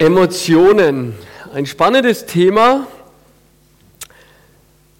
Emotionen. 0.00 1.12
Ein 1.52 1.66
spannendes 1.66 2.24
Thema. 2.24 2.86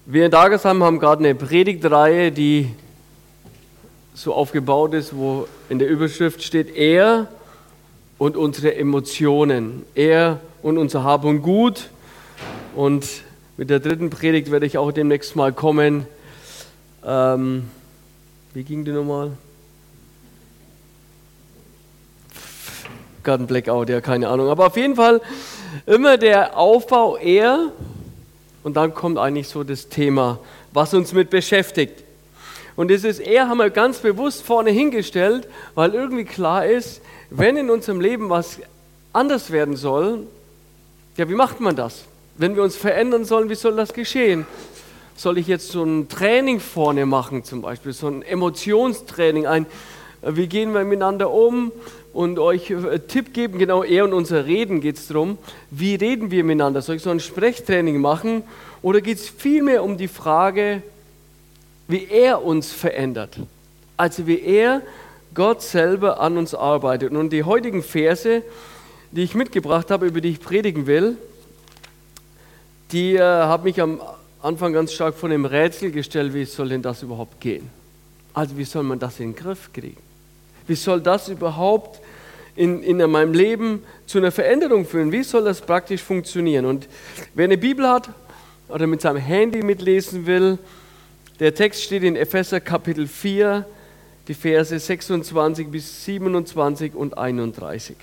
Wir 0.05 0.25
in 0.25 0.31
Dagesheim 0.31 0.83
haben 0.83 0.99
gerade 0.99 1.23
eine 1.23 1.33
Predigtreihe, 1.33 2.31
die 2.31 2.69
so 4.13 4.31
aufgebaut 4.31 4.93
ist, 4.93 5.15
wo 5.15 5.47
in 5.69 5.79
der 5.79 5.89
Überschrift 5.89 6.43
steht, 6.43 6.75
er 6.75 7.27
und 8.19 8.37
unsere 8.37 8.75
Emotionen. 8.75 9.87
Er 9.95 10.39
und 10.61 10.77
unser 10.77 11.03
Hab 11.03 11.25
und 11.25 11.41
Gut. 11.41 11.89
Und 12.75 13.07
mit 13.57 13.71
der 13.71 13.79
dritten 13.79 14.11
Predigt 14.11 14.51
werde 14.51 14.67
ich 14.67 14.77
auch 14.77 14.91
demnächst 14.91 15.35
mal 15.35 15.51
kommen. 15.51 16.05
Ähm, 17.03 17.71
wie 18.53 18.63
ging 18.63 18.85
die 18.85 18.91
nochmal? 18.91 19.31
Gerade 23.23 23.43
ein 23.43 23.47
Blackout, 23.47 23.89
ja, 23.89 24.01
keine 24.01 24.27
Ahnung. 24.29 24.49
Aber 24.49 24.67
auf 24.67 24.77
jeden 24.77 24.95
Fall 24.95 25.21
immer 25.85 26.17
der 26.17 26.57
Aufbau 26.57 27.17
er 27.17 27.71
und 28.63 28.75
dann 28.75 28.93
kommt 28.93 29.17
eigentlich 29.17 29.47
so 29.47 29.63
das 29.63 29.89
Thema, 29.89 30.39
was 30.73 30.93
uns 30.93 31.13
mit 31.13 31.29
beschäftigt. 31.29 32.03
Und 32.75 32.89
dieses 32.89 33.19
er 33.19 33.49
haben 33.49 33.57
wir 33.57 33.69
ganz 33.69 33.99
bewusst 33.99 34.43
vorne 34.43 34.71
hingestellt, 34.71 35.47
weil 35.75 35.93
irgendwie 35.93 36.25
klar 36.25 36.65
ist, 36.65 37.01
wenn 37.29 37.57
in 37.57 37.69
unserem 37.69 38.01
Leben 38.01 38.29
was 38.29 38.59
anders 39.13 39.51
werden 39.51 39.75
soll, 39.75 40.27
ja, 41.17 41.27
wie 41.29 41.35
macht 41.35 41.59
man 41.59 41.75
das? 41.75 42.05
Wenn 42.37 42.55
wir 42.55 42.63
uns 42.63 42.75
verändern 42.75 43.25
sollen, 43.25 43.49
wie 43.49 43.55
soll 43.55 43.75
das 43.75 43.93
geschehen? 43.93 44.45
Soll 45.15 45.37
ich 45.37 45.47
jetzt 45.47 45.69
so 45.69 45.83
ein 45.83 46.07
Training 46.07 46.59
vorne 46.59 47.05
machen, 47.05 47.43
zum 47.43 47.61
Beispiel, 47.61 47.93
so 47.93 48.07
ein 48.07 48.21
Emotionstraining, 48.21 49.45
ein, 49.45 49.65
wie 50.21 50.47
gehen 50.47 50.73
wir 50.73 50.83
miteinander 50.83 51.29
um? 51.29 51.71
Und 52.13 52.39
euch 52.39 52.71
einen 52.71 52.85
äh, 52.85 52.99
Tipp 52.99 53.33
geben, 53.33 53.57
genau 53.57 53.83
er 53.83 54.03
und 54.03 54.13
unser 54.13 54.45
Reden 54.45 54.81
geht 54.81 54.97
es 54.97 55.07
darum, 55.07 55.37
wie 55.69 55.95
reden 55.95 56.31
wir 56.31 56.43
miteinander? 56.43 56.81
Soll 56.81 56.97
ich 56.97 57.01
so 57.01 57.09
ein 57.09 57.19
Sprechtraining 57.19 57.99
machen 57.99 58.43
oder 58.81 59.01
geht 59.01 59.17
es 59.17 59.29
vielmehr 59.29 59.83
um 59.83 59.97
die 59.97 60.07
Frage, 60.07 60.81
wie 61.87 62.07
er 62.09 62.43
uns 62.43 62.71
verändert? 62.71 63.37
Also 63.97 64.27
wie 64.27 64.39
er, 64.39 64.81
Gott 65.33 65.61
selber 65.61 66.19
an 66.19 66.37
uns 66.37 66.53
arbeitet. 66.53 67.13
Und 67.13 67.29
die 67.29 67.43
heutigen 67.43 67.83
Verse, 67.83 68.41
die 69.11 69.23
ich 69.23 69.33
mitgebracht 69.33 69.89
habe, 69.89 70.07
über 70.07 70.19
die 70.19 70.29
ich 70.29 70.41
predigen 70.41 70.87
will, 70.87 71.17
die 72.91 73.15
äh, 73.15 73.21
haben 73.21 73.63
mich 73.63 73.79
am 73.79 74.01
Anfang 74.41 74.73
ganz 74.73 74.91
stark 74.91 75.15
von 75.15 75.29
dem 75.29 75.45
Rätsel 75.45 75.91
gestellt, 75.91 76.33
wie 76.33 76.45
soll 76.45 76.69
denn 76.69 76.81
das 76.81 77.03
überhaupt 77.03 77.39
gehen? 77.39 77.69
Also 78.33 78.57
wie 78.57 78.65
soll 78.65 78.83
man 78.83 78.99
das 78.99 79.19
in 79.19 79.33
den 79.33 79.35
Griff 79.35 79.71
kriegen? 79.71 80.10
Wie 80.71 80.75
soll 80.75 81.01
das 81.01 81.27
überhaupt 81.27 81.99
in, 82.55 82.81
in 82.81 82.95
meinem 83.11 83.33
Leben 83.33 83.83
zu 84.05 84.19
einer 84.19 84.31
Veränderung 84.31 84.85
führen? 84.85 85.11
Wie 85.11 85.21
soll 85.21 85.43
das 85.43 85.59
praktisch 85.59 86.01
funktionieren? 86.01 86.63
Und 86.63 86.87
wer 87.33 87.43
eine 87.43 87.57
Bibel 87.57 87.89
hat 87.89 88.07
oder 88.69 88.87
mit 88.87 89.01
seinem 89.01 89.17
Handy 89.17 89.63
mitlesen 89.63 90.25
will, 90.25 90.57
der 91.41 91.53
Text 91.53 91.83
steht 91.83 92.03
in 92.03 92.15
Epheser 92.15 92.61
Kapitel 92.61 93.05
4, 93.05 93.65
die 94.29 94.33
Verse 94.33 94.79
26 94.79 95.67
bis 95.67 96.05
27 96.05 96.95
und 96.95 97.17
31. 97.17 97.97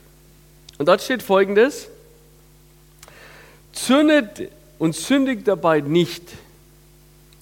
Und 0.76 0.88
dort 0.88 1.00
steht 1.00 1.22
folgendes: 1.22 1.88
Zündet 3.72 4.50
und 4.78 4.94
sündigt 4.94 5.48
dabei 5.48 5.80
nicht. 5.80 6.24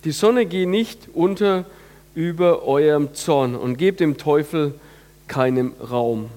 Die 0.05 0.13
Sonne 0.13 0.47
geht 0.47 0.69
nicht 0.69 1.09
unter 1.15 1.65
über 2.15 2.63
eurem 2.63 3.13
Zorn 3.15 3.57
und 3.57 3.77
gebt 3.77 3.99
dem 3.99 4.19
Teufel 4.19 4.75
keinem 5.29 5.75
Raum. 5.81 6.31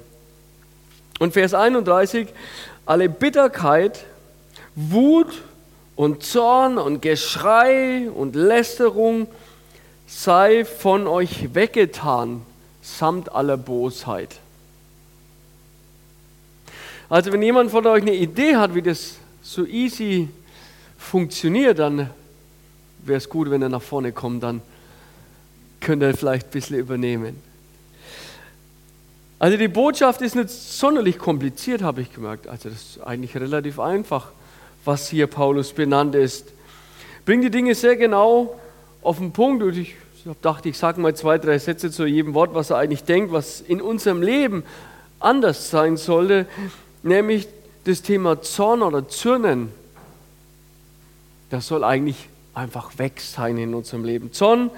Und 1.19 1.33
Vers 1.33 1.53
31, 1.53 2.27
alle 2.85 3.09
Bitterkeit, 3.09 4.05
Wut 4.75 5.41
und 5.95 6.23
Zorn 6.23 6.77
und 6.77 7.01
Geschrei 7.01 8.09
und 8.09 8.35
Lästerung 8.35 9.27
sei 10.07 10.65
von 10.65 11.07
euch 11.07 11.53
weggetan, 11.53 12.41
samt 12.81 13.31
aller 13.31 13.57
Bosheit. 13.57 14.39
Also 17.09 17.31
wenn 17.33 17.41
jemand 17.41 17.71
von 17.71 17.85
euch 17.87 18.03
eine 18.03 18.15
Idee 18.15 18.55
hat, 18.55 18.75
wie 18.75 18.81
das 18.81 19.15
so 19.41 19.65
easy 19.65 20.29
funktioniert, 20.97 21.79
dann 21.79 22.09
wäre 23.03 23.17
es 23.17 23.27
gut, 23.27 23.49
wenn 23.49 23.61
er 23.61 23.69
nach 23.69 23.81
vorne 23.81 24.11
kommt, 24.11 24.43
dann 24.43 24.61
könnt 25.79 26.03
ihr 26.03 26.15
vielleicht 26.15 26.47
ein 26.47 26.51
bisschen 26.51 26.77
übernehmen. 26.77 27.48
Also 29.39 29.55
die 29.55 29.69
Botschaft 29.69 30.21
ist 30.21 30.35
nicht 30.35 30.49
sonderlich 30.49 31.17
kompliziert, 31.17 31.81
habe 31.81 32.01
ich 32.01 32.13
gemerkt. 32.13 32.47
Also 32.47 32.69
das 32.69 32.81
ist 32.81 33.01
eigentlich 33.01 33.35
relativ 33.35 33.79
einfach, 33.79 34.31
was 34.83 35.07
hier 35.07 35.27
Paulus 35.27 35.71
benannt 35.71 36.13
ist. 36.13 36.51
Bringt 37.25 37.45
die 37.45 37.49
Dinge 37.49 37.73
sehr 37.73 37.95
genau 37.95 38.59
auf 39.01 39.17
den 39.17 39.31
Punkt 39.31 39.63
und 39.63 39.77
ich 39.77 39.95
dachte, 40.41 40.67
ich 40.67 40.77
sage 40.77 40.99
mal 40.99 41.15
zwei, 41.15 41.37
drei 41.37 41.57
Sätze 41.57 41.89
zu 41.89 42.05
jedem 42.05 42.33
Wort, 42.33 42.53
was 42.53 42.69
er 42.69 42.77
eigentlich 42.77 43.05
denkt, 43.05 43.31
was 43.31 43.61
in 43.61 43.81
unserem 43.81 44.21
Leben 44.21 44.63
anders 45.21 45.69
sein 45.69 45.95
sollte, 45.95 46.45
nämlich 47.01 47.47
das 47.85 48.01
Thema 48.01 48.41
Zorn 48.41 48.81
oder 48.81 49.07
Zürnen. 49.07 49.71
Das 51.49 51.67
soll 51.67 51.85
eigentlich 51.85 52.27
einfach 52.53 52.97
weg 52.97 53.21
sein 53.21 53.57
in 53.57 53.73
unserem 53.73 54.03
Leben. 54.03 54.33
Zorn 54.33 54.69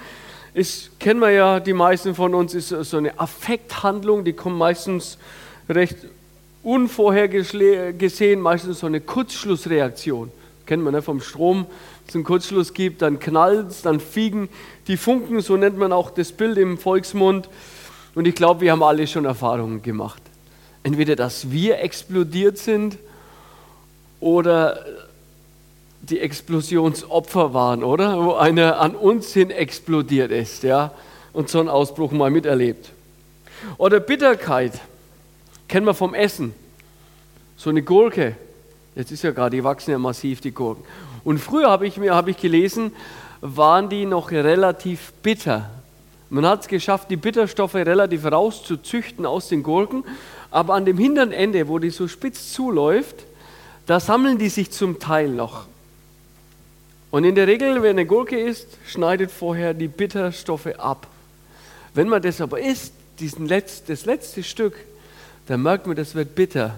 ist, 0.53 0.99
kennen 0.99 1.19
wir 1.19 1.31
ja, 1.31 1.59
die 1.59 1.73
meisten 1.73 2.15
von 2.15 2.35
uns, 2.35 2.53
ist 2.53 2.69
so 2.69 2.97
eine 2.97 3.19
Affekthandlung, 3.19 4.23
die 4.23 4.33
kommt 4.33 4.57
meistens 4.57 5.17
recht 5.69 5.97
unvorhergesehen, 6.63 8.41
meistens 8.41 8.79
so 8.79 8.87
eine 8.87 9.01
Kurzschlussreaktion. 9.01 10.31
Kennen 10.65 10.83
wir 10.83 10.91
ne, 10.91 11.01
vom 11.01 11.21
Strom, 11.21 11.65
wenn 11.65 12.07
es 12.07 12.15
einen 12.15 12.23
Kurzschluss 12.23 12.73
gibt, 12.73 13.01
dann 13.01 13.19
knallt 13.19 13.69
es, 13.69 13.81
dann 13.81 13.99
fiegen 13.99 14.49
die 14.87 14.97
Funken, 14.97 15.41
so 15.41 15.57
nennt 15.57 15.77
man 15.77 15.91
auch 15.93 16.11
das 16.11 16.31
Bild 16.31 16.57
im 16.57 16.77
Volksmund. 16.77 17.49
Und 18.13 18.27
ich 18.27 18.35
glaube, 18.35 18.61
wir 18.61 18.71
haben 18.71 18.83
alle 18.83 19.07
schon 19.07 19.25
Erfahrungen 19.25 19.81
gemacht. 19.81 20.21
Entweder, 20.83 21.15
dass 21.15 21.51
wir 21.51 21.79
explodiert 21.79 22.57
sind 22.57 22.97
oder 24.19 24.85
die 26.01 26.19
Explosionsopfer 26.19 27.53
waren, 27.53 27.83
oder? 27.83 28.23
Wo 28.23 28.33
einer 28.33 28.79
an 28.79 28.95
uns 28.95 29.33
hin 29.33 29.51
explodiert 29.51 30.31
ist, 30.31 30.63
ja? 30.63 30.91
Und 31.33 31.49
so 31.49 31.59
einen 31.59 31.69
Ausbruch 31.69 32.11
mal 32.11 32.31
miterlebt. 32.31 32.89
Oder 33.77 33.99
Bitterkeit, 33.99 34.73
kennen 35.67 35.85
wir 35.85 35.93
vom 35.93 36.13
Essen. 36.13 36.53
So 37.55 37.69
eine 37.69 37.83
Gurke, 37.83 38.35
jetzt 38.95 39.11
ist 39.11 39.23
ja 39.23 39.31
gerade, 39.31 39.55
die 39.55 39.63
wachsen 39.63 39.91
ja 39.91 39.99
massiv, 39.99 40.41
die 40.41 40.51
Gurken. 40.51 40.83
Und 41.23 41.37
früher 41.37 41.69
habe 41.69 41.85
ich, 41.85 41.99
hab 41.99 42.27
ich 42.27 42.37
gelesen, 42.37 42.91
waren 43.41 43.89
die 43.89 44.05
noch 44.05 44.31
relativ 44.31 45.13
bitter. 45.21 45.69
Man 46.29 46.45
hat 46.45 46.61
es 46.61 46.67
geschafft, 46.67 47.11
die 47.11 47.17
Bitterstoffe 47.17 47.75
relativ 47.75 48.25
rauszuzüchten 48.25 49.25
aus 49.25 49.49
den 49.49 49.63
Gurken, 49.63 50.03
aber 50.49 50.73
an 50.73 50.85
dem 50.85 50.97
hinteren 50.97 51.31
Ende, 51.31 51.67
wo 51.67 51.77
die 51.77 51.89
so 51.89 52.07
spitz 52.07 52.53
zuläuft, 52.53 53.15
da 53.85 53.99
sammeln 53.99 54.37
die 54.37 54.49
sich 54.49 54.71
zum 54.71 54.99
Teil 54.99 55.29
noch. 55.29 55.65
Und 57.11 57.25
in 57.25 57.35
der 57.35 57.45
Regel, 57.45 57.83
wenn 57.83 57.91
eine 57.91 58.05
Gurke 58.05 58.39
isst, 58.39 58.67
schneidet 58.87 59.31
vorher 59.31 59.73
die 59.73 59.89
Bitterstoffe 59.89 60.67
ab. 60.77 61.07
Wenn 61.93 62.07
man 62.07 62.21
das 62.21 62.39
aber 62.39 62.61
isst, 62.61 62.93
diesen 63.19 63.47
Letz-, 63.47 63.83
das 63.85 64.05
letzte 64.05 64.43
Stück, 64.43 64.75
dann 65.47 65.61
merkt 65.61 65.87
man, 65.87 65.97
das 65.97 66.15
wird 66.15 66.35
bitter. 66.35 66.75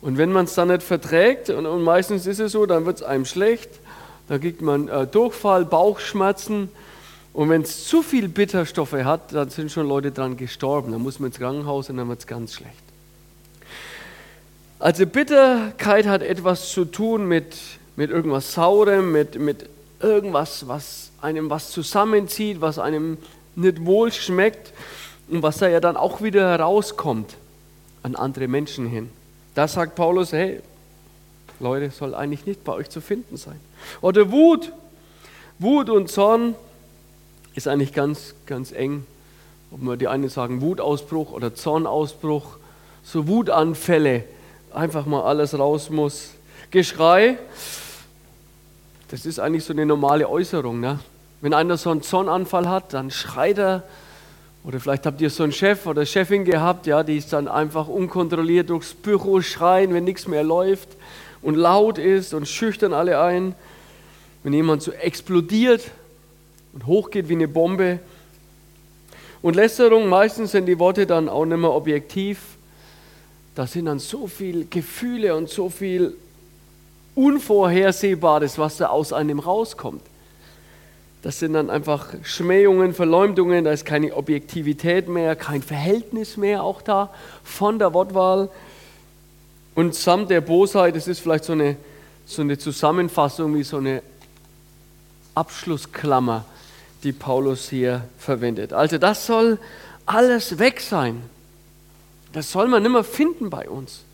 Und 0.00 0.18
wenn 0.18 0.32
man 0.32 0.46
es 0.46 0.54
dann 0.54 0.68
nicht 0.68 0.82
verträgt, 0.82 1.50
und, 1.50 1.66
und, 1.66 1.82
meistens 1.82 2.26
ist 2.26 2.40
es 2.40 2.52
so, 2.52 2.66
dann 2.66 2.84
wird 2.84 2.96
es 2.96 3.02
einem 3.04 3.24
schlecht, 3.24 3.70
dann 4.28 4.40
kriegt 4.40 4.60
man 4.60 4.88
äh, 4.88 5.06
Durchfall, 5.06 5.64
Bauchschmerzen. 5.64 6.68
Und 7.32 7.48
wenn 7.48 7.62
es 7.62 7.86
zu 7.86 8.02
viel 8.02 8.28
Bitterstoffe 8.28 8.92
hat, 8.92 9.32
dann 9.32 9.50
sind 9.50 9.70
schon 9.70 9.86
Leute 9.86 10.10
dran 10.10 10.36
gestorben. 10.36 10.90
Dann 10.90 11.02
muss 11.02 11.20
man 11.20 11.28
ins 11.28 11.38
Krankenhaus 11.38 11.90
und 11.90 11.96
dann 11.96 12.08
wird 12.08 12.18
es 12.18 12.26
ganz 12.26 12.54
schlecht. 12.54 12.74
Also 14.80 15.06
Bitterkeit 15.06 16.06
hat 16.06 16.22
etwas 16.22 16.70
zu 16.72 16.86
tun 16.86 17.28
mit 17.28 17.54
mit 18.00 18.08
irgendwas 18.08 18.54
Saurem, 18.54 19.12
mit, 19.12 19.38
mit 19.38 19.68
irgendwas, 20.00 20.66
was 20.66 21.10
einem 21.20 21.50
was 21.50 21.70
zusammenzieht, 21.70 22.62
was 22.62 22.78
einem 22.78 23.18
nicht 23.56 23.84
wohl 23.84 24.10
schmeckt 24.10 24.72
und 25.28 25.42
was 25.42 25.58
da 25.58 25.68
ja 25.68 25.80
dann 25.80 25.98
auch 25.98 26.22
wieder 26.22 26.48
herauskommt 26.48 27.36
an 28.02 28.16
andere 28.16 28.48
Menschen 28.48 28.86
hin. 28.86 29.10
Da 29.54 29.68
sagt 29.68 29.96
Paulus, 29.96 30.32
hey, 30.32 30.62
Leute, 31.58 31.90
soll 31.90 32.14
eigentlich 32.14 32.46
nicht 32.46 32.64
bei 32.64 32.72
euch 32.72 32.88
zu 32.88 33.02
finden 33.02 33.36
sein. 33.36 33.60
Oder 34.00 34.32
Wut. 34.32 34.72
Wut 35.58 35.90
und 35.90 36.10
Zorn 36.10 36.54
ist 37.54 37.68
eigentlich 37.68 37.92
ganz, 37.92 38.34
ganz 38.46 38.72
eng. 38.72 39.04
Ob 39.70 39.82
wir 39.82 39.98
die 39.98 40.08
einen 40.08 40.30
sagen 40.30 40.62
Wutausbruch 40.62 41.32
oder 41.32 41.54
Zornausbruch, 41.54 42.56
so 43.04 43.28
Wutanfälle, 43.28 44.24
einfach 44.72 45.04
mal 45.04 45.24
alles 45.24 45.58
raus 45.58 45.90
muss. 45.90 46.30
Geschrei, 46.70 47.36
das 49.10 49.26
ist 49.26 49.40
eigentlich 49.40 49.64
so 49.64 49.72
eine 49.72 49.86
normale 49.86 50.28
Äußerung. 50.28 50.78
Ne? 50.80 51.00
Wenn 51.40 51.52
einer 51.52 51.76
so 51.76 51.90
einen 51.90 52.02
Zornanfall 52.02 52.68
hat, 52.68 52.94
dann 52.94 53.10
schreit 53.10 53.58
er 53.58 53.82
Oder 54.62 54.78
vielleicht 54.78 55.06
habt 55.06 55.20
ihr 55.20 55.30
so 55.30 55.42
einen 55.42 55.52
Chef 55.52 55.86
oder 55.86 56.04
Chefin 56.04 56.44
gehabt, 56.44 56.86
ja, 56.86 57.02
die 57.02 57.16
ist 57.16 57.32
dann 57.32 57.48
einfach 57.48 57.88
unkontrolliert 57.88 58.68
durchs 58.68 58.92
Büro 58.92 59.40
schreien, 59.40 59.94
wenn 59.94 60.04
nichts 60.04 60.28
mehr 60.28 60.44
läuft 60.44 60.88
und 61.40 61.54
laut 61.54 61.98
ist 61.98 62.34
und 62.34 62.46
schüchtern 62.46 62.92
alle 62.92 63.20
ein. 63.20 63.54
Wenn 64.42 64.52
jemand 64.52 64.82
so 64.82 64.92
explodiert 64.92 65.90
und 66.72 66.86
hochgeht 66.86 67.28
wie 67.28 67.34
eine 67.34 67.48
Bombe. 67.48 68.00
Und 69.42 69.56
Lästerung, 69.56 70.08
meistens 70.08 70.52
sind 70.52 70.66
die 70.66 70.78
Worte 70.78 71.06
dann 71.06 71.28
auch 71.28 71.46
nicht 71.46 71.58
mehr 71.58 71.72
objektiv. 71.72 72.38
Da 73.54 73.66
sind 73.66 73.86
dann 73.86 73.98
so 73.98 74.26
viele 74.26 74.66
Gefühle 74.66 75.34
und 75.34 75.48
so 75.48 75.68
viel 75.70 76.14
Unvorhersehbares, 77.20 78.58
was 78.58 78.78
da 78.78 78.88
aus 78.88 79.12
einem 79.12 79.38
rauskommt. 79.38 80.02
Das 81.22 81.38
sind 81.38 81.52
dann 81.52 81.68
einfach 81.68 82.14
Schmähungen, 82.22 82.94
Verleumdungen, 82.94 83.64
da 83.64 83.72
ist 83.72 83.84
keine 83.84 84.16
Objektivität 84.16 85.06
mehr, 85.06 85.36
kein 85.36 85.62
Verhältnis 85.62 86.38
mehr 86.38 86.62
auch 86.62 86.80
da 86.80 87.10
von 87.44 87.78
der 87.78 87.92
Wortwahl. 87.92 88.48
Und 89.74 89.94
samt 89.94 90.30
der 90.30 90.40
Bosheit, 90.40 90.96
das 90.96 91.08
ist 91.08 91.20
vielleicht 91.20 91.44
so 91.44 91.52
eine, 91.52 91.76
so 92.24 92.40
eine 92.40 92.56
Zusammenfassung 92.56 93.54
wie 93.54 93.64
so 93.64 93.76
eine 93.76 94.02
Abschlussklammer, 95.34 96.46
die 97.02 97.12
Paulus 97.12 97.68
hier 97.68 98.02
verwendet. 98.18 98.72
Also 98.72 98.96
das 98.96 99.26
soll 99.26 99.58
alles 100.06 100.58
weg 100.58 100.80
sein. 100.80 101.22
Das 102.32 102.50
soll 102.50 102.68
man 102.68 102.82
nicht 102.82 102.92
mehr 102.92 103.04
finden 103.04 103.50
bei 103.50 103.68
uns. 103.68 104.04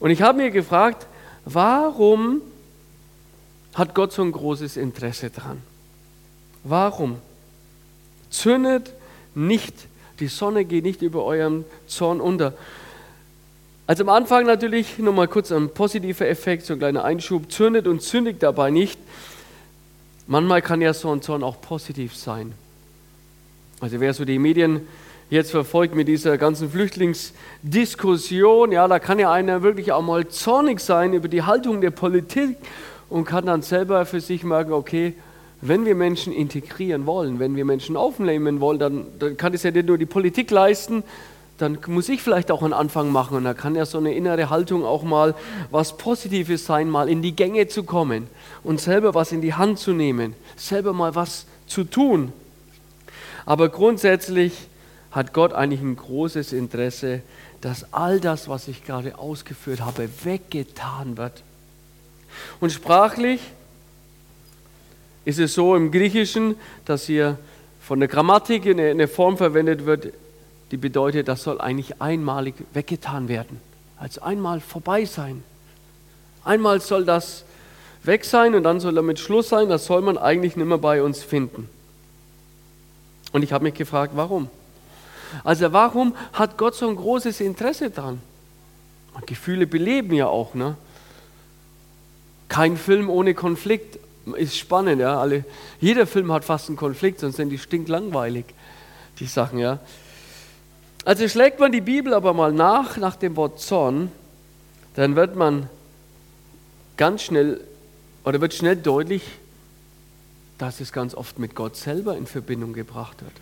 Und 0.00 0.10
ich 0.10 0.22
habe 0.22 0.38
mir 0.38 0.50
gefragt, 0.50 1.06
warum 1.46 2.42
hat 3.74 3.94
Gott 3.94 4.12
so 4.12 4.22
ein 4.22 4.32
großes 4.32 4.76
Interesse 4.76 5.30
dran? 5.30 5.62
Warum? 6.64 7.16
Zündet 8.28 8.92
nicht, 9.34 9.74
die 10.18 10.26
Sonne 10.26 10.64
geht 10.64 10.84
nicht 10.84 11.00
über 11.00 11.24
eurem 11.24 11.64
Zorn 11.86 12.20
unter. 12.20 12.52
Also 13.86 14.02
am 14.02 14.08
Anfang 14.08 14.46
natürlich 14.46 14.98
nochmal 14.98 15.28
kurz 15.28 15.52
ein 15.52 15.68
positiver 15.70 16.26
Effekt, 16.26 16.66
so 16.66 16.72
ein 16.72 16.80
kleiner 16.80 17.04
Einschub, 17.04 17.52
zündet 17.52 17.86
und 17.86 18.02
zündigt 18.02 18.42
dabei 18.42 18.70
nicht. 18.70 18.98
Manchmal 20.26 20.60
kann 20.60 20.80
ja 20.80 20.92
so 20.92 21.12
ein 21.12 21.22
Zorn 21.22 21.44
auch 21.44 21.60
positiv 21.60 22.16
sein. 22.16 22.52
Also 23.80 24.00
wer 24.00 24.12
so 24.12 24.24
die 24.24 24.40
Medien 24.40 24.80
jetzt 25.30 25.50
verfolgt 25.50 25.94
mit 25.94 26.08
dieser 26.08 26.38
ganzen 26.38 26.70
Flüchtlingsdiskussion, 26.70 28.72
ja, 28.72 28.86
da 28.86 28.98
kann 28.98 29.18
ja 29.18 29.32
einer 29.32 29.62
wirklich 29.62 29.92
auch 29.92 30.02
mal 30.02 30.28
zornig 30.28 30.80
sein 30.80 31.14
über 31.14 31.28
die 31.28 31.42
Haltung 31.42 31.80
der 31.80 31.90
Politik 31.90 32.56
und 33.08 33.24
kann 33.24 33.46
dann 33.46 33.62
selber 33.62 34.06
für 34.06 34.20
sich 34.20 34.44
merken, 34.44 34.72
okay, 34.72 35.14
wenn 35.60 35.84
wir 35.84 35.94
Menschen 35.94 36.32
integrieren 36.32 37.06
wollen, 37.06 37.38
wenn 37.38 37.56
wir 37.56 37.64
Menschen 37.64 37.96
aufnehmen 37.96 38.60
wollen, 38.60 38.78
dann, 38.78 39.06
dann 39.18 39.36
kann 39.36 39.54
es 39.54 39.62
ja 39.62 39.70
nicht 39.70 39.86
nur 39.86 39.98
die 39.98 40.06
Politik 40.06 40.50
leisten, 40.50 41.02
dann 41.58 41.78
muss 41.86 42.10
ich 42.10 42.22
vielleicht 42.22 42.50
auch 42.50 42.62
einen 42.62 42.74
Anfang 42.74 43.10
machen 43.10 43.38
und 43.38 43.44
da 43.44 43.54
kann 43.54 43.74
ja 43.74 43.86
so 43.86 43.98
eine 43.98 44.12
innere 44.12 44.50
Haltung 44.50 44.84
auch 44.84 45.02
mal 45.02 45.34
was 45.70 45.96
Positives 45.96 46.66
sein, 46.66 46.90
mal 46.90 47.08
in 47.08 47.22
die 47.22 47.34
Gänge 47.34 47.66
zu 47.68 47.84
kommen 47.84 48.28
und 48.62 48.80
selber 48.80 49.14
was 49.14 49.32
in 49.32 49.40
die 49.40 49.54
Hand 49.54 49.78
zu 49.78 49.92
nehmen, 49.92 50.34
selber 50.56 50.92
mal 50.92 51.14
was 51.14 51.46
zu 51.66 51.84
tun. 51.84 52.32
Aber 53.46 53.70
grundsätzlich 53.70 54.68
hat 55.16 55.32
Gott 55.32 55.54
eigentlich 55.54 55.80
ein 55.80 55.96
großes 55.96 56.52
Interesse, 56.52 57.22
dass 57.62 57.90
all 57.94 58.20
das, 58.20 58.50
was 58.50 58.68
ich 58.68 58.84
gerade 58.84 59.18
ausgeführt 59.18 59.80
habe, 59.80 60.10
weggetan 60.24 61.16
wird. 61.16 61.42
Und 62.60 62.70
sprachlich 62.70 63.40
ist 65.24 65.38
es 65.38 65.54
so 65.54 65.74
im 65.74 65.90
Griechischen, 65.90 66.54
dass 66.84 67.06
hier 67.06 67.38
von 67.80 67.98
der 67.98 68.10
Grammatik 68.10 68.66
eine, 68.66 69.08
Form 69.08 69.38
verwendet 69.38 69.86
wird, 69.86 70.12
die 70.70 70.76
bedeutet, 70.76 71.28
das 71.28 71.44
soll 71.44 71.62
eigentlich 71.62 72.02
einmalig 72.02 72.54
weggetan 72.74 73.28
werden. 73.28 73.58
Also 73.96 74.20
einmal 74.20 74.60
vorbei 74.60 75.06
sein. 75.06 75.42
Einmal 76.44 76.82
soll 76.82 77.06
das 77.06 77.44
weg 78.02 78.26
sein 78.26 78.54
und 78.54 78.64
dann 78.64 78.80
soll 78.80 78.94
damit 78.94 79.18
Schluss 79.18 79.48
sein. 79.48 79.70
Das 79.70 79.86
soll 79.86 80.02
man 80.02 80.18
eigentlich 80.18 80.56
nicht 80.56 80.66
mehr 80.66 80.76
bei 80.76 81.02
uns 81.02 81.22
finden. 81.22 81.70
Und 83.32 83.42
ich 83.42 83.54
habe 83.54 83.64
mich 83.64 83.74
gefragt, 83.74 84.12
warum? 84.14 84.50
Also 85.44 85.72
warum 85.72 86.14
hat 86.32 86.58
Gott 86.58 86.74
so 86.74 86.88
ein 86.88 86.96
großes 86.96 87.40
Interesse 87.40 87.90
daran? 87.90 88.20
Gefühle 89.24 89.66
beleben 89.66 90.14
ja 90.14 90.26
auch. 90.26 90.54
Ne? 90.54 90.76
Kein 92.48 92.76
Film 92.76 93.08
ohne 93.08 93.34
Konflikt 93.34 93.98
ist 94.36 94.56
spannend. 94.56 95.00
Ja? 95.00 95.20
Alle, 95.20 95.44
jeder 95.80 96.06
Film 96.06 96.32
hat 96.32 96.44
fast 96.44 96.68
einen 96.68 96.76
Konflikt, 96.76 97.20
sonst 97.20 97.36
sind 97.36 97.50
die 97.50 97.58
stinklangweilig, 97.58 98.44
die 99.18 99.26
Sachen. 99.26 99.58
Ja? 99.58 99.78
Also 101.04 101.28
schlägt 101.28 101.60
man 101.60 101.72
die 101.72 101.80
Bibel 101.80 102.12
aber 102.12 102.34
mal 102.34 102.52
nach, 102.52 102.96
nach 102.96 103.16
dem 103.16 103.36
Wort 103.36 103.60
Zorn, 103.60 104.10
dann 104.96 105.16
wird 105.16 105.36
man 105.36 105.68
ganz 106.96 107.22
schnell 107.22 107.60
oder 108.24 108.40
wird 108.40 108.54
schnell 108.54 108.76
deutlich, 108.76 109.22
dass 110.58 110.80
es 110.80 110.92
ganz 110.92 111.14
oft 111.14 111.38
mit 111.38 111.54
Gott 111.54 111.76
selber 111.76 112.16
in 112.16 112.26
Verbindung 112.26 112.72
gebracht 112.72 113.22
wird. 113.22 113.32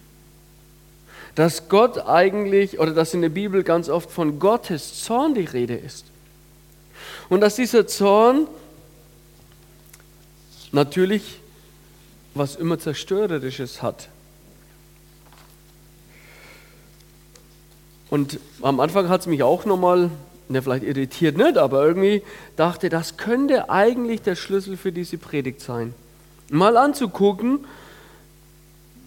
Dass 1.35 1.69
Gott 1.69 2.07
eigentlich 2.07 2.79
oder 2.79 2.93
dass 2.93 3.15
in 3.15 3.23
der 3.23 3.29
Bibel 3.29 3.63
ganz 3.63 3.89
oft 3.89 4.11
von 4.11 4.39
Gottes 4.39 5.03
Zorn 5.03 5.35
die 5.35 5.45
Rede 5.45 5.75
ist. 5.75 6.07
Und 7.29 7.41
dass 7.41 7.57
dieser 7.57 7.87
Zorn 7.87 8.47
natürlich 10.73 11.41
was 12.35 12.57
immer 12.57 12.79
zerstörerisches 12.79 13.81
hat. 13.81 14.09
Und 18.11 18.39
am 18.63 18.81
Anfang 18.81 19.09
hat 19.09 19.23
es 19.23 19.27
mich 19.27 19.43
auch 19.43 19.65
nochmal, 19.65 20.11
ne, 20.49 20.63
vielleicht 20.63 20.85
irritiert 20.85 21.37
nicht, 21.37 21.57
aber 21.57 21.85
irgendwie 21.85 22.23
dachte, 22.57 22.89
das 22.89 23.17
könnte 23.17 23.71
eigentlich 23.71 24.23
der 24.23 24.37
Schlüssel 24.37 24.77
für 24.77 24.93
diese 24.93 25.19
Predigt 25.19 25.61
sein. 25.61 25.95
Mal 26.51 26.77
anzugucken, 26.77 27.67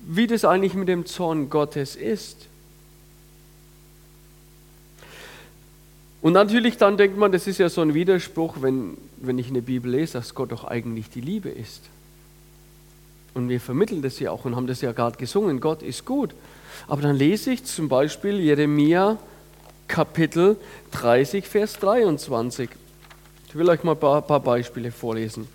wie 0.08 0.26
das 0.26 0.46
eigentlich 0.46 0.74
mit 0.74 0.88
dem 0.88 1.06
Zorn 1.06 1.50
Gottes 1.50 1.96
ist. 1.96 2.48
Und 6.22 6.34
natürlich 6.34 6.78
dann 6.78 6.98
denkt 6.98 7.18
man, 7.18 7.32
das 7.32 7.46
ist 7.46 7.58
ja 7.58 7.70
so 7.70 7.82
ein 7.82 7.94
Widerspruch, 7.94 8.56
wenn, 8.62 8.98
wenn 9.18 9.38
ich 9.38 9.50
in 9.50 9.54
der 9.54 9.62
Bibel 9.62 9.92
lese, 9.92 10.14
dass 10.14 10.34
Gott 10.34 10.52
doch 10.52 10.64
eigentlich 10.64 11.10
die 11.10 11.22
Liebe 11.22 11.50
ist. 11.50 11.84
Und 13.34 13.50
wir 13.50 13.60
vermitteln 13.60 14.02
das 14.02 14.20
ja 14.20 14.32
auch 14.32 14.46
und 14.46 14.56
haben 14.56 14.66
das 14.66 14.82
ja 14.82 14.94
gerade 14.94 15.18
gesungen, 15.18 15.60
Gott 15.60 15.84
ist 15.84 16.06
gut. 16.06 16.34
Aber 16.88 17.02
dann 17.02 17.16
lese 17.16 17.52
ich 17.52 17.66
zum 17.66 17.90
Beispiel 17.90 18.40
Jeremia 18.40 19.18
Kapitel 19.88 20.58
30, 20.92 21.46
Vers 21.46 21.74
23. 21.80 22.70
Ich 23.50 23.56
will 23.56 23.70
euch 23.70 23.84
mal 23.84 23.92
ein 23.92 24.00
paar, 24.00 24.22
paar 24.22 24.40
Beispiele 24.40 24.92
vorlesen. 24.92 25.48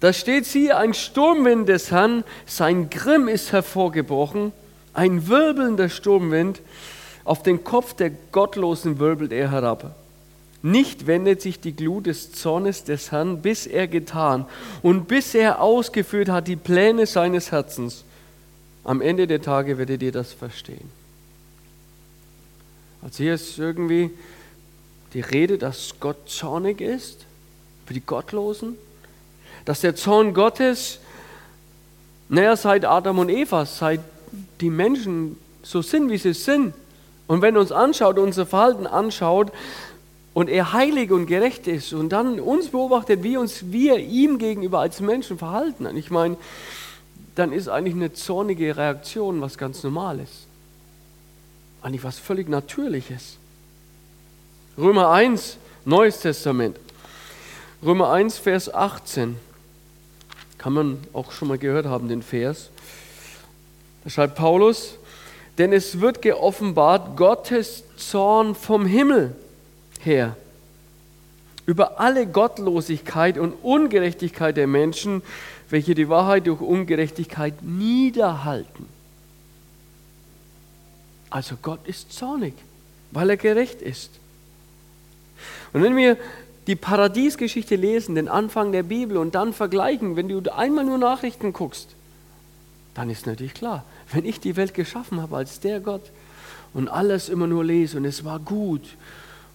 Da 0.00 0.12
steht 0.12 0.46
sie, 0.46 0.72
ein 0.72 0.94
Sturmwind 0.94 1.68
des 1.68 1.90
Herrn, 1.90 2.22
sein 2.46 2.88
Grimm 2.88 3.26
ist 3.26 3.52
hervorgebrochen, 3.52 4.52
ein 4.94 5.28
wirbelnder 5.28 5.88
Sturmwind, 5.88 6.60
auf 7.24 7.42
den 7.42 7.64
Kopf 7.64 7.94
der 7.94 8.10
Gottlosen 8.32 8.98
wirbelt 8.98 9.32
er 9.32 9.50
herab. 9.50 9.96
Nicht 10.62 11.06
wendet 11.06 11.42
sich 11.42 11.60
die 11.60 11.74
Glut 11.74 12.06
des 12.06 12.32
Zornes 12.32 12.84
des 12.84 13.12
Herrn, 13.12 13.42
bis 13.42 13.66
er 13.66 13.86
getan 13.86 14.46
und 14.82 15.06
bis 15.06 15.34
er 15.34 15.60
ausgeführt 15.60 16.28
hat 16.28 16.48
die 16.48 16.56
Pläne 16.56 17.06
seines 17.06 17.52
Herzens. 17.52 18.04
Am 18.82 19.00
Ende 19.00 19.26
der 19.26 19.42
Tage 19.42 19.78
werdet 19.78 20.02
ihr 20.02 20.12
das 20.12 20.32
verstehen. 20.32 20.90
Also 23.02 23.22
hier 23.22 23.34
ist 23.34 23.58
irgendwie 23.58 24.10
die 25.12 25.20
Rede, 25.20 25.58
dass 25.58 25.94
Gott 26.00 26.28
zornig 26.28 26.80
ist 26.80 27.24
für 27.86 27.94
die 27.94 28.00
Gottlosen, 28.00 28.76
dass 29.68 29.82
der 29.82 29.94
Zorn 29.94 30.32
Gottes, 30.32 30.98
naja, 32.30 32.56
seit 32.56 32.86
Adam 32.86 33.18
und 33.18 33.28
Eva, 33.28 33.66
seit 33.66 34.00
die 34.62 34.70
Menschen 34.70 35.36
so 35.62 35.82
sind, 35.82 36.08
wie 36.08 36.16
sie 36.16 36.32
sind, 36.32 36.72
und 37.26 37.42
wenn 37.42 37.54
er 37.54 37.60
uns 37.60 37.70
anschaut, 37.70 38.18
unser 38.18 38.46
Verhalten 38.46 38.86
anschaut, 38.86 39.52
und 40.32 40.48
er 40.48 40.72
heilig 40.72 41.10
und 41.10 41.26
gerecht 41.26 41.66
ist 41.66 41.92
und 41.92 42.08
dann 42.08 42.40
uns 42.40 42.70
beobachtet, 42.70 43.22
wie 43.22 43.36
uns 43.36 43.70
wir 43.70 43.98
ihm 43.98 44.38
gegenüber 44.38 44.78
als 44.78 45.00
Menschen 45.00 45.36
verhalten. 45.36 45.84
Und 45.84 45.98
ich 45.98 46.10
meine, 46.10 46.38
dann 47.34 47.52
ist 47.52 47.68
eigentlich 47.68 47.94
eine 47.94 48.14
zornige 48.14 48.74
Reaktion 48.74 49.42
was 49.42 49.58
ganz 49.58 49.82
Normales. 49.82 50.30
Eigentlich 51.82 52.04
was 52.04 52.18
völlig 52.18 52.48
Natürliches. 52.48 53.36
Römer 54.78 55.10
1, 55.10 55.58
Neues 55.84 56.20
Testament. 56.20 56.78
Römer 57.82 58.10
1, 58.12 58.38
Vers 58.38 58.72
18. 58.72 59.36
Kann 60.58 60.72
man 60.72 60.98
auch 61.12 61.32
schon 61.32 61.48
mal 61.48 61.58
gehört 61.58 61.86
haben, 61.86 62.08
den 62.08 62.22
Vers. 62.22 62.70
Da 64.04 64.10
schreibt 64.10 64.34
Paulus, 64.34 64.94
denn 65.56 65.72
es 65.72 66.00
wird 66.00 66.22
geoffenbart 66.22 67.16
Gottes 67.16 67.84
Zorn 67.96 68.54
vom 68.54 68.86
Himmel 68.86 69.34
her 70.00 70.36
über 71.66 72.00
alle 72.00 72.26
Gottlosigkeit 72.26 73.38
und 73.38 73.52
Ungerechtigkeit 73.62 74.56
der 74.56 74.66
Menschen 74.66 75.22
welche 75.70 75.94
die 75.94 76.08
Wahrheit 76.08 76.46
durch 76.46 76.60
Ungerechtigkeit 76.60 77.62
niederhalten. 77.62 78.86
Also 81.30 81.56
Gott 81.60 81.86
ist 81.86 82.12
zornig, 82.12 82.54
weil 83.10 83.30
er 83.30 83.36
gerecht 83.36 83.82
ist. 83.82 84.10
Und 85.72 85.82
wenn 85.82 85.96
wir 85.96 86.16
die 86.68 86.76
Paradiesgeschichte 86.76 87.76
lesen, 87.76 88.14
den 88.14 88.28
Anfang 88.28 88.72
der 88.72 88.82
Bibel 88.82 89.16
und 89.16 89.34
dann 89.34 89.54
vergleichen, 89.54 90.16
wenn 90.16 90.28
du 90.28 90.54
einmal 90.54 90.84
nur 90.84 90.98
Nachrichten 90.98 91.54
guckst, 91.54 91.88
dann 92.94 93.08
ist 93.08 93.26
natürlich 93.26 93.54
klar, 93.54 93.84
wenn 94.12 94.26
ich 94.26 94.38
die 94.38 94.54
Welt 94.54 94.74
geschaffen 94.74 95.22
habe 95.22 95.38
als 95.38 95.60
der 95.60 95.80
Gott 95.80 96.02
und 96.74 96.88
alles 96.88 97.30
immer 97.30 97.46
nur 97.46 97.64
lese 97.64 97.96
und 97.96 98.04
es 98.04 98.22
war 98.22 98.38
gut 98.38 98.82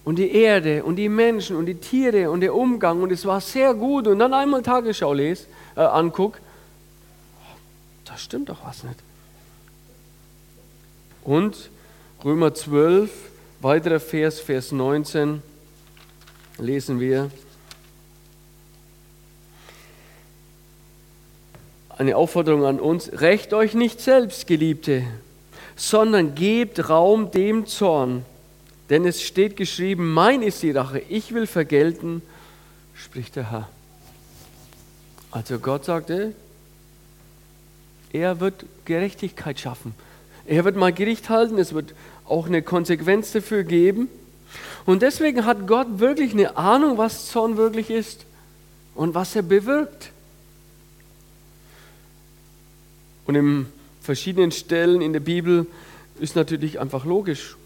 und 0.04 0.16
die 0.16 0.32
Erde 0.32 0.82
und 0.82 0.96
die 0.96 1.08
Menschen 1.08 1.54
und 1.54 1.66
die 1.66 1.76
Tiere 1.76 2.32
und 2.32 2.40
der 2.40 2.52
Umgang 2.52 3.00
und 3.00 3.12
es 3.12 3.24
war 3.24 3.40
sehr 3.40 3.74
gut 3.74 4.08
und 4.08 4.18
dann 4.18 4.34
einmal 4.34 4.62
Tagesschau 4.62 5.12
lese, 5.12 5.46
äh, 5.76 5.82
anguck, 5.82 6.40
da 8.06 8.16
stimmt 8.18 8.48
doch 8.48 8.66
was 8.66 8.82
nicht. 8.82 8.98
Und 11.22 11.70
Römer 12.24 12.52
12, 12.54 13.10
weiterer 13.60 14.00
Vers, 14.00 14.40
Vers 14.40 14.72
19 14.72 15.42
lesen 16.58 17.00
wir 17.00 17.30
eine 21.96 22.16
Aufforderung 22.16 22.64
an 22.64 22.80
uns, 22.80 23.10
rächt 23.20 23.52
euch 23.52 23.74
nicht 23.74 24.00
selbst, 24.00 24.46
Geliebte, 24.46 25.04
sondern 25.76 26.34
gebt 26.34 26.88
Raum 26.88 27.30
dem 27.30 27.66
Zorn. 27.66 28.24
Denn 28.90 29.06
es 29.06 29.22
steht 29.22 29.56
geschrieben, 29.56 30.12
mein 30.12 30.42
ist 30.42 30.62
die 30.62 30.72
Rache, 30.72 31.00
ich 31.08 31.32
will 31.32 31.46
vergelten, 31.46 32.20
spricht 32.94 33.36
der 33.36 33.50
Herr. 33.50 33.68
Also 35.30 35.58
Gott 35.58 35.84
sagte, 35.84 36.34
er 38.12 38.40
wird 38.40 38.66
Gerechtigkeit 38.84 39.58
schaffen. 39.58 39.94
Er 40.46 40.64
wird 40.64 40.76
mal 40.76 40.92
Gericht 40.92 41.30
halten, 41.30 41.58
es 41.58 41.72
wird 41.74 41.94
auch 42.26 42.46
eine 42.46 42.62
Konsequenz 42.62 43.32
dafür 43.32 43.64
geben. 43.64 44.08
Und 44.86 45.02
deswegen 45.02 45.46
hat 45.46 45.66
Gott 45.66 45.98
wirklich 45.98 46.32
eine 46.32 46.56
Ahnung, 46.56 46.98
was 46.98 47.26
Zorn 47.28 47.56
wirklich 47.56 47.90
ist 47.90 48.26
und 48.94 49.14
was 49.14 49.34
er 49.34 49.42
bewirkt. 49.42 50.10
Und 53.26 53.34
in 53.34 53.66
verschiedenen 54.02 54.52
Stellen 54.52 55.00
in 55.00 55.12
der 55.12 55.20
Bibel 55.20 55.66
ist 56.20 56.36
natürlich 56.36 56.78
einfach 56.78 57.04
logisch, 57.04 57.56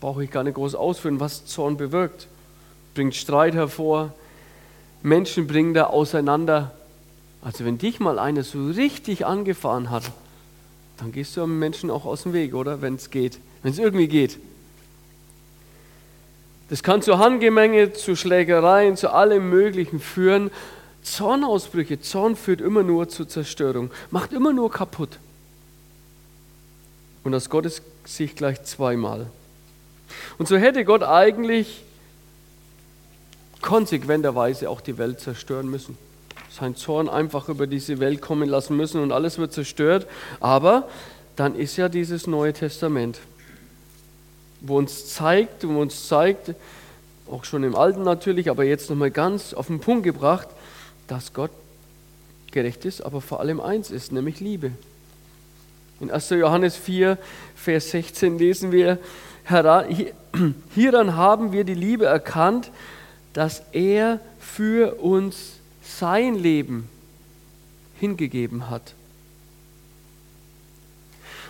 brauche 0.00 0.24
ich 0.24 0.30
gar 0.30 0.42
nicht 0.42 0.54
groß 0.54 0.74
ausführen, 0.74 1.20
was 1.20 1.46
Zorn 1.46 1.76
bewirkt. 1.76 2.26
Bringt 2.94 3.14
Streit 3.14 3.54
hervor, 3.54 4.12
Menschen 5.02 5.46
bringen 5.46 5.74
da 5.74 5.84
auseinander. 5.84 6.72
Also 7.42 7.64
wenn 7.64 7.78
dich 7.78 8.00
mal 8.00 8.18
einer 8.18 8.42
so 8.42 8.66
richtig 8.66 9.26
angefahren 9.26 9.90
hat, 9.90 10.10
dann 10.96 11.12
gehst 11.12 11.36
du 11.36 11.42
am 11.42 11.58
Menschen 11.58 11.90
auch 11.90 12.04
aus 12.04 12.22
dem 12.24 12.32
Weg, 12.32 12.54
oder? 12.54 12.82
Wenn 12.82 12.94
es 12.96 13.10
geht, 13.10 13.38
wenn 13.62 13.72
es 13.72 13.78
irgendwie 13.78 14.08
geht. 14.08 14.38
Das 16.70 16.82
kann 16.82 17.02
zu 17.02 17.18
Handgemenge, 17.18 17.92
zu 17.92 18.16
Schlägereien, 18.16 18.96
zu 18.96 19.12
allem 19.12 19.50
Möglichen 19.50 20.00
führen. 20.00 20.50
Zornausbrüche, 21.02 22.00
Zorn 22.00 22.36
führt 22.36 22.60
immer 22.60 22.82
nur 22.82 23.08
zur 23.08 23.28
Zerstörung, 23.28 23.90
macht 24.10 24.32
immer 24.32 24.52
nur 24.52 24.70
kaputt. 24.70 25.18
Und 27.22 27.34
aus 27.34 27.50
Gottes 27.50 27.82
Sicht 28.04 28.36
gleich 28.36 28.62
zweimal. 28.64 29.26
Und 30.38 30.48
so 30.48 30.56
hätte 30.56 30.84
Gott 30.84 31.02
eigentlich 31.02 31.82
konsequenterweise 33.60 34.68
auch 34.68 34.80
die 34.80 34.98
Welt 34.98 35.20
zerstören 35.20 35.70
müssen. 35.70 35.96
Sein 36.50 36.76
Zorn 36.76 37.08
einfach 37.08 37.48
über 37.48 37.66
diese 37.66 37.98
Welt 37.98 38.20
kommen 38.20 38.48
lassen 38.48 38.76
müssen 38.76 39.02
und 39.02 39.12
alles 39.12 39.38
wird 39.38 39.52
zerstört. 39.52 40.06
Aber 40.40 40.88
dann 41.36 41.56
ist 41.56 41.76
ja 41.76 41.88
dieses 41.88 42.26
Neue 42.26 42.52
Testament 42.52 43.18
wo 44.66 44.78
uns 44.78 45.14
zeigt, 45.14 45.66
wo 45.66 45.80
uns 45.80 46.08
zeigt, 46.08 46.54
auch 47.30 47.44
schon 47.44 47.64
im 47.64 47.74
Alten 47.74 48.02
natürlich, 48.02 48.50
aber 48.50 48.64
jetzt 48.64 48.90
nochmal 48.90 49.10
ganz 49.10 49.54
auf 49.54 49.68
den 49.68 49.80
Punkt 49.80 50.04
gebracht, 50.04 50.48
dass 51.06 51.32
Gott 51.32 51.50
gerecht 52.50 52.84
ist, 52.84 53.00
aber 53.00 53.20
vor 53.20 53.40
allem 53.40 53.60
eins 53.60 53.90
ist, 53.90 54.12
nämlich 54.12 54.40
Liebe. 54.40 54.72
In 56.00 56.10
1. 56.10 56.30
Johannes 56.30 56.76
4, 56.76 57.18
Vers 57.54 57.90
16 57.90 58.38
lesen 58.38 58.72
wir, 58.72 58.98
hieran 60.74 61.16
haben 61.16 61.52
wir 61.52 61.64
die 61.64 61.74
Liebe 61.74 62.06
erkannt, 62.06 62.70
dass 63.32 63.62
er 63.72 64.20
für 64.38 64.94
uns 65.00 65.54
sein 65.82 66.34
Leben 66.34 66.88
hingegeben 68.00 68.70
hat. 68.70 68.94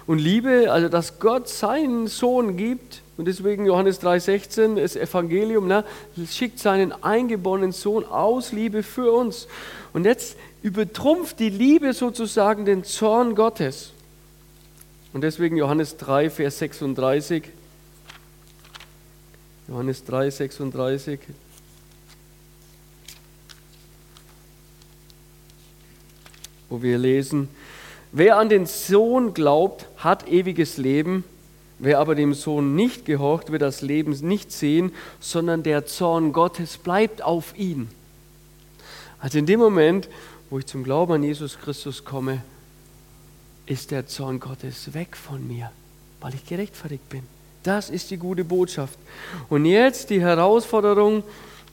Und 0.06 0.18
Liebe, 0.18 0.70
also 0.70 0.88
dass 0.88 1.18
Gott 1.18 1.48
seinen 1.48 2.06
Sohn 2.08 2.56
gibt, 2.56 3.02
und 3.16 3.26
deswegen 3.26 3.64
Johannes 3.64 4.02
3,16, 4.02 4.74
das 4.74 4.96
Evangelium, 4.96 5.68
ne, 5.68 5.84
schickt 6.28 6.58
seinen 6.58 6.92
eingeborenen 7.04 7.70
Sohn 7.72 8.04
aus 8.04 8.50
Liebe 8.50 8.82
für 8.82 9.12
uns. 9.12 9.46
Und 9.92 10.04
jetzt 10.04 10.36
übertrumpft 10.62 11.38
die 11.38 11.50
Liebe 11.50 11.92
sozusagen 11.92 12.64
den 12.64 12.82
Zorn 12.82 13.36
Gottes. 13.36 13.92
Und 15.12 15.20
deswegen 15.20 15.56
Johannes 15.56 15.96
3, 15.96 16.28
Vers 16.28 16.58
36. 16.58 17.44
Johannes 19.68 20.04
3, 20.04 20.30
36. 20.30 21.20
Wo 26.68 26.82
wir 26.82 26.98
lesen, 26.98 27.48
wer 28.14 28.38
an 28.38 28.48
den 28.48 28.64
Sohn 28.64 29.34
glaubt, 29.34 29.86
hat 29.98 30.26
ewiges 30.26 30.78
Leben 30.78 31.24
Wer 31.78 31.98
aber 31.98 32.14
dem 32.14 32.34
Sohn 32.34 32.74
nicht 32.74 33.04
gehorcht, 33.04 33.50
wird 33.50 33.62
das 33.62 33.82
Leben 33.82 34.12
nicht 34.26 34.52
sehen, 34.52 34.92
sondern 35.20 35.62
der 35.62 35.86
Zorn 35.86 36.32
Gottes 36.32 36.78
bleibt 36.78 37.22
auf 37.22 37.56
ihn. 37.58 37.88
Also 39.18 39.38
in 39.38 39.46
dem 39.46 39.58
Moment, 39.58 40.08
wo 40.50 40.58
ich 40.58 40.66
zum 40.66 40.84
Glauben 40.84 41.12
an 41.12 41.22
Jesus 41.22 41.58
Christus 41.58 42.04
komme, 42.04 42.42
ist 43.66 43.90
der 43.90 44.06
Zorn 44.06 44.40
Gottes 44.40 44.94
weg 44.94 45.16
von 45.16 45.46
mir, 45.46 45.72
weil 46.20 46.34
ich 46.34 46.46
gerechtfertigt 46.46 47.08
bin. 47.08 47.22
Das 47.62 47.90
ist 47.90 48.10
die 48.10 48.18
gute 48.18 48.44
Botschaft. 48.44 48.98
Und 49.48 49.64
jetzt 49.64 50.10
die 50.10 50.20
Herausforderung, 50.20 51.22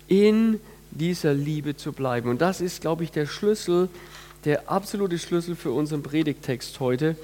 in 0.07 0.59
dieser 0.89 1.33
Liebe 1.33 1.77
zu 1.77 1.93
bleiben. 1.93 2.29
Und 2.29 2.41
das 2.41 2.59
ist, 2.59 2.81
glaube 2.81 3.05
ich, 3.05 3.11
der 3.11 3.27
Schlüssel, 3.27 3.87
der 4.45 4.69
absolute 4.69 5.19
Schlüssel 5.19 5.55
für 5.55 5.71
unseren 5.71 6.03
Predigtext 6.03 6.79
heute. 6.79 7.15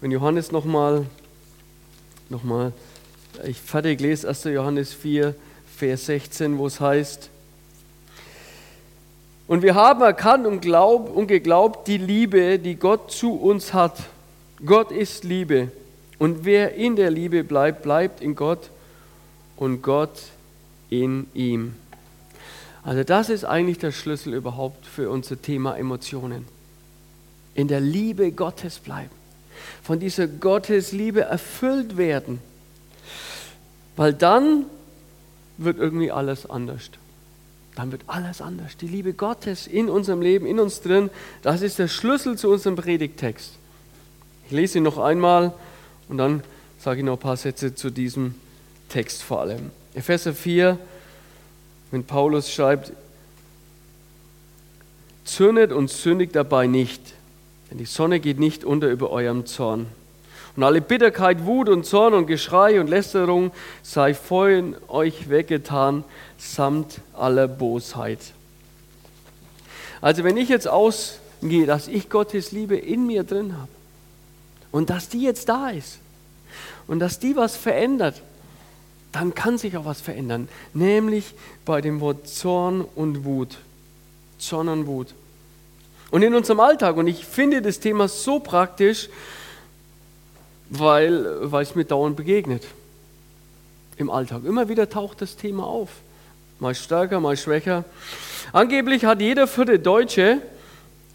Wenn 0.00 0.10
Johannes 0.10 0.50
nochmal 0.52 1.06
nochmal, 2.32 2.72
ich 3.44 3.60
fertig 3.60 4.00
lese 4.00 4.28
1. 4.28 4.44
Johannes 4.44 4.92
4, 4.92 5.34
Vers 5.76 6.06
16, 6.06 6.58
wo 6.58 6.66
es 6.66 6.80
heißt, 6.80 7.30
und 9.46 9.62
wir 9.62 9.74
haben 9.74 10.00
erkannt 10.00 10.46
und, 10.46 10.60
glaub, 10.60 11.14
und 11.14 11.26
geglaubt 11.26 11.86
die 11.86 11.98
Liebe, 11.98 12.58
die 12.58 12.76
Gott 12.76 13.10
zu 13.12 13.34
uns 13.34 13.74
hat. 13.74 13.98
Gott 14.64 14.90
ist 14.90 15.24
Liebe. 15.24 15.70
Und 16.18 16.44
wer 16.44 16.74
in 16.74 16.96
der 16.96 17.10
Liebe 17.10 17.44
bleibt, 17.44 17.82
bleibt 17.82 18.22
in 18.22 18.34
Gott 18.34 18.70
und 19.56 19.82
Gott 19.82 20.22
in 20.88 21.26
ihm. 21.34 21.74
Also 22.82 23.04
das 23.04 23.28
ist 23.28 23.44
eigentlich 23.44 23.78
der 23.78 23.92
Schlüssel 23.92 24.34
überhaupt 24.34 24.86
für 24.86 25.10
unser 25.10 25.40
Thema 25.40 25.76
Emotionen. 25.76 26.46
In 27.54 27.68
der 27.68 27.80
Liebe 27.80 28.32
Gottes 28.32 28.78
bleiben 28.78 29.10
von 29.82 30.00
dieser 30.00 30.26
Gottesliebe 30.26 31.22
erfüllt 31.22 31.96
werden. 31.96 32.40
Weil 33.96 34.14
dann 34.14 34.66
wird 35.58 35.78
irgendwie 35.78 36.10
alles 36.10 36.48
anders. 36.48 36.90
Dann 37.74 37.92
wird 37.92 38.02
alles 38.06 38.40
anders. 38.40 38.76
Die 38.76 38.88
Liebe 38.88 39.12
Gottes 39.12 39.66
in 39.66 39.88
unserem 39.88 40.20
Leben, 40.20 40.46
in 40.46 40.60
uns 40.60 40.80
drin, 40.80 41.10
das 41.42 41.62
ist 41.62 41.78
der 41.78 41.88
Schlüssel 41.88 42.36
zu 42.36 42.50
unserem 42.50 42.76
Predigtext. 42.76 43.52
Ich 44.46 44.52
lese 44.52 44.78
ihn 44.78 44.84
noch 44.84 44.98
einmal 44.98 45.52
und 46.08 46.18
dann 46.18 46.42
sage 46.78 47.00
ich 47.00 47.06
noch 47.06 47.14
ein 47.14 47.20
paar 47.20 47.36
Sätze 47.36 47.74
zu 47.74 47.90
diesem 47.90 48.34
Text 48.88 49.22
vor 49.22 49.40
allem. 49.40 49.70
Epheser 49.94 50.34
4, 50.34 50.78
wenn 51.92 52.04
Paulus 52.04 52.50
schreibt, 52.50 52.92
zürnet 55.24 55.70
und 55.70 55.88
sündigt 55.88 56.34
dabei 56.34 56.66
nicht 56.66 57.14
denn 57.72 57.78
die 57.78 57.86
Sonne 57.86 58.20
geht 58.20 58.38
nicht 58.38 58.66
unter 58.66 58.90
über 58.90 59.08
eurem 59.08 59.46
Zorn. 59.46 59.86
Und 60.56 60.62
alle 60.62 60.82
Bitterkeit, 60.82 61.46
Wut 61.46 61.70
und 61.70 61.86
Zorn 61.86 62.12
und 62.12 62.26
Geschrei 62.26 62.78
und 62.78 62.90
Lästerung 62.90 63.50
sei 63.82 64.12
von 64.12 64.76
euch 64.88 65.30
weggetan, 65.30 66.04
samt 66.36 67.00
aller 67.14 67.48
Bosheit. 67.48 68.18
Also 70.02 70.22
wenn 70.22 70.36
ich 70.36 70.50
jetzt 70.50 70.68
ausgehe, 70.68 71.64
dass 71.64 71.88
ich 71.88 72.10
Gottes 72.10 72.52
Liebe 72.52 72.76
in 72.76 73.06
mir 73.06 73.24
drin 73.24 73.54
habe 73.54 73.72
und 74.70 74.90
dass 74.90 75.08
die 75.08 75.22
jetzt 75.22 75.48
da 75.48 75.70
ist 75.70 75.96
und 76.88 76.98
dass 76.98 77.20
die 77.20 77.36
was 77.36 77.56
verändert, 77.56 78.20
dann 79.12 79.34
kann 79.34 79.58
sich 79.58 79.76
auch 79.76 79.84
was 79.84 80.00
verändern, 80.00 80.48
nämlich 80.72 81.34
bei 81.64 81.80
dem 81.80 82.00
Wort 82.00 82.26
Zorn 82.26 82.80
und 82.94 83.24
Wut. 83.24 83.58
Zorn 84.38 84.68
und 84.68 84.86
Wut. 84.86 85.14
Und 86.10 86.22
in 86.22 86.34
unserem 86.34 86.60
Alltag, 86.60 86.96
und 86.96 87.06
ich 87.06 87.24
finde 87.24 87.62
das 87.62 87.78
Thema 87.78 88.08
so 88.08 88.40
praktisch, 88.40 89.08
weil, 90.70 91.50
weil 91.50 91.62
es 91.62 91.74
mir 91.74 91.84
dauernd 91.84 92.16
begegnet. 92.16 92.64
Im 93.96 94.10
Alltag. 94.10 94.44
Immer 94.44 94.68
wieder 94.68 94.88
taucht 94.88 95.20
das 95.20 95.36
Thema 95.36 95.66
auf. 95.66 95.90
Mal 96.58 96.74
stärker, 96.74 97.20
mal 97.20 97.36
schwächer. 97.36 97.84
Angeblich 98.52 99.04
hat 99.04 99.20
jeder 99.20 99.46
vierte 99.46 99.78
Deutsche 99.78 100.40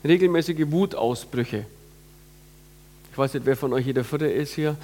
regelmäßige 0.04 0.72
Wutausbrüche. 0.72 1.66
Ich 3.12 3.18
weiß 3.18 3.34
nicht, 3.34 3.46
wer 3.46 3.58
von 3.58 3.74
euch 3.74 3.86
jeder 3.86 4.04
vierte 4.04 4.28
ist 4.28 4.54
hier. 4.54 4.78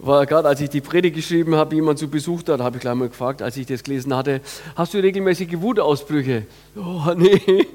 War 0.00 0.26
gerade, 0.26 0.46
als 0.46 0.60
ich 0.60 0.70
die 0.70 0.80
Predigt 0.80 1.16
geschrieben 1.16 1.56
habe, 1.56 1.74
jemand 1.74 1.98
zu 1.98 2.08
Besuch 2.08 2.42
da, 2.42 2.56
da 2.56 2.62
habe 2.62 2.76
ich 2.76 2.82
gleich 2.82 2.94
mal 2.94 3.08
gefragt, 3.08 3.42
als 3.42 3.56
ich 3.56 3.66
das 3.66 3.82
gelesen 3.82 4.14
hatte, 4.14 4.40
hast 4.76 4.94
du 4.94 4.98
regelmäßige 4.98 5.60
Wutausbrüche? 5.60 6.46
Oh, 6.76 7.12
nee. 7.16 7.66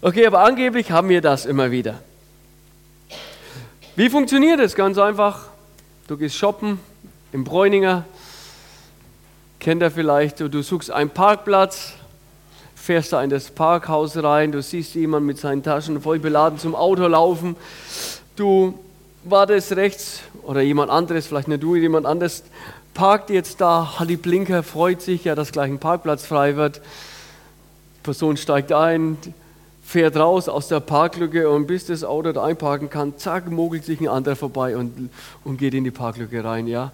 Okay, 0.00 0.26
aber 0.26 0.40
angeblich 0.40 0.92
haben 0.92 1.08
wir 1.08 1.20
das 1.20 1.44
immer 1.44 1.72
wieder. 1.72 2.00
Wie 3.96 4.08
funktioniert 4.08 4.60
das? 4.60 4.76
Ganz 4.76 4.96
einfach. 4.96 5.48
Du 6.06 6.16
gehst 6.16 6.36
shoppen 6.36 6.78
im 7.32 7.42
Bräuninger, 7.42 8.04
kennt 9.58 9.82
er 9.82 9.90
vielleicht, 9.90 10.38
du 10.38 10.62
suchst 10.62 10.90
einen 10.90 11.10
Parkplatz, 11.10 11.94
fährst 12.76 13.12
da 13.12 13.22
in 13.24 13.30
das 13.30 13.50
Parkhaus 13.50 14.16
rein, 14.22 14.52
du 14.52 14.62
siehst 14.62 14.94
jemanden 14.94 15.26
mit 15.26 15.38
seinen 15.38 15.62
Taschen 15.62 16.00
voll 16.00 16.18
beladen 16.20 16.58
zum 16.58 16.76
Auto 16.76 17.08
laufen, 17.08 17.56
du 18.36 18.78
wartest 19.24 19.72
rechts 19.72 20.20
oder 20.42 20.60
jemand 20.60 20.90
anderes, 20.90 21.26
vielleicht 21.26 21.48
nicht 21.48 21.62
du, 21.62 21.76
jemand 21.76 22.06
anderes, 22.06 22.42
parkt 22.92 23.30
jetzt 23.30 23.60
da, 23.60 23.98
hat 23.98 24.08
die 24.08 24.16
Blinker, 24.16 24.62
freut 24.62 25.02
sich 25.02 25.24
ja, 25.24 25.34
dass 25.34 25.52
gleich 25.52 25.70
ein 25.70 25.78
Parkplatz 25.78 26.24
frei 26.24 26.56
wird. 26.56 26.76
Die 26.76 28.02
Person 28.04 28.36
steigt 28.36 28.72
ein, 28.72 29.16
fährt 29.84 30.16
raus 30.16 30.48
aus 30.48 30.68
der 30.68 30.80
Parklücke 30.80 31.50
und 31.50 31.66
bis 31.66 31.86
das 31.86 32.04
Auto 32.04 32.32
da 32.32 32.44
einparken 32.44 32.90
kann, 32.90 33.18
zack, 33.18 33.50
mogelt 33.50 33.84
sich 33.84 34.00
ein 34.00 34.08
anderer 34.08 34.36
vorbei 34.36 34.76
und, 34.76 35.10
und 35.44 35.58
geht 35.58 35.74
in 35.74 35.84
die 35.84 35.90
Parklücke 35.90 36.44
rein, 36.44 36.66
ja. 36.66 36.92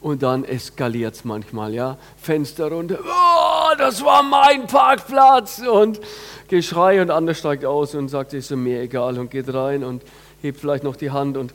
Und 0.00 0.22
dann 0.22 0.44
eskaliert 0.44 1.14
es 1.14 1.24
manchmal, 1.24 1.74
ja. 1.74 1.98
Fenster 2.20 2.70
runter, 2.70 2.98
oh, 3.02 3.76
das 3.78 4.04
war 4.04 4.22
mein 4.22 4.66
Parkplatz 4.66 5.60
und 5.60 6.00
Geschrei 6.48 7.00
und 7.00 7.12
anderer 7.12 7.34
steigt 7.34 7.64
aus 7.64 7.94
und 7.94 8.08
sagt, 8.08 8.32
ist 8.32 8.50
mir 8.50 8.80
egal 8.80 9.18
und 9.18 9.30
geht 9.30 9.52
rein 9.54 9.84
und 9.84 10.02
hebt 10.42 10.60
vielleicht 10.60 10.84
noch 10.84 10.96
die 10.96 11.10
Hand 11.10 11.36
und 11.36 11.52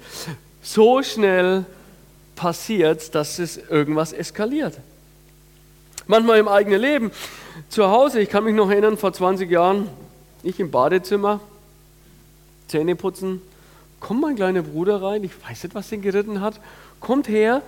so 0.61 1.03
schnell 1.03 1.65
passiert, 2.35 3.15
dass 3.15 3.39
es 3.39 3.57
irgendwas 3.57 4.13
eskaliert. 4.13 4.77
Manchmal 6.07 6.39
im 6.39 6.47
eigenen 6.47 6.81
Leben. 6.81 7.11
Zu 7.69 7.87
Hause, 7.87 8.19
ich 8.19 8.29
kann 8.29 8.43
mich 8.43 8.53
noch 8.53 8.69
erinnern, 8.69 8.97
vor 8.97 9.13
20 9.13 9.49
Jahren, 9.49 9.87
ich 10.43 10.59
im 10.59 10.69
Badezimmer, 10.69 11.39
Zähne 12.67 12.95
putzen, 12.95 13.41
kommt 13.99 14.21
mein 14.21 14.35
kleiner 14.35 14.61
Bruder 14.61 15.01
rein, 15.01 15.23
ich 15.23 15.31
weiß 15.47 15.63
nicht, 15.63 15.75
was 15.75 15.89
den 15.89 16.01
geritten 16.01 16.41
hat, 16.41 16.59
kommt 16.99 17.27
her 17.27 17.61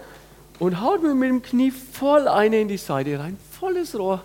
und 0.59 0.81
haut 0.81 1.01
mir 1.01 1.15
mit 1.15 1.29
dem 1.29 1.41
Knie 1.41 1.71
voll 1.71 2.27
eine 2.27 2.59
in 2.59 2.67
die 2.67 2.77
Seite 2.77 3.19
rein, 3.19 3.37
volles 3.59 3.97
Rohr. 3.97 4.23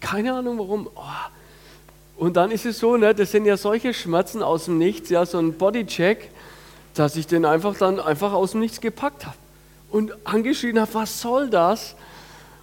Keine 0.00 0.34
Ahnung 0.34 0.58
warum. 0.58 0.88
Oh. 0.94 1.00
Und 2.18 2.36
dann 2.36 2.50
ist 2.50 2.66
es 2.66 2.80
so, 2.80 2.96
ne, 2.96 3.14
das 3.14 3.30
sind 3.30 3.46
ja 3.46 3.56
solche 3.56 3.94
Schmerzen 3.94 4.42
aus 4.42 4.64
dem 4.64 4.76
Nichts, 4.76 5.08
ja, 5.08 5.24
so 5.24 5.38
ein 5.38 5.52
Bodycheck, 5.52 6.30
dass 6.94 7.14
ich 7.14 7.28
den 7.28 7.44
einfach 7.44 7.76
dann 7.78 8.00
einfach 8.00 8.32
aus 8.32 8.50
dem 8.50 8.60
Nichts 8.60 8.80
gepackt 8.80 9.24
habe 9.24 9.36
und 9.92 10.12
angeschrien 10.24 10.80
habe, 10.80 10.92
was 10.94 11.20
soll 11.20 11.48
das? 11.48 11.94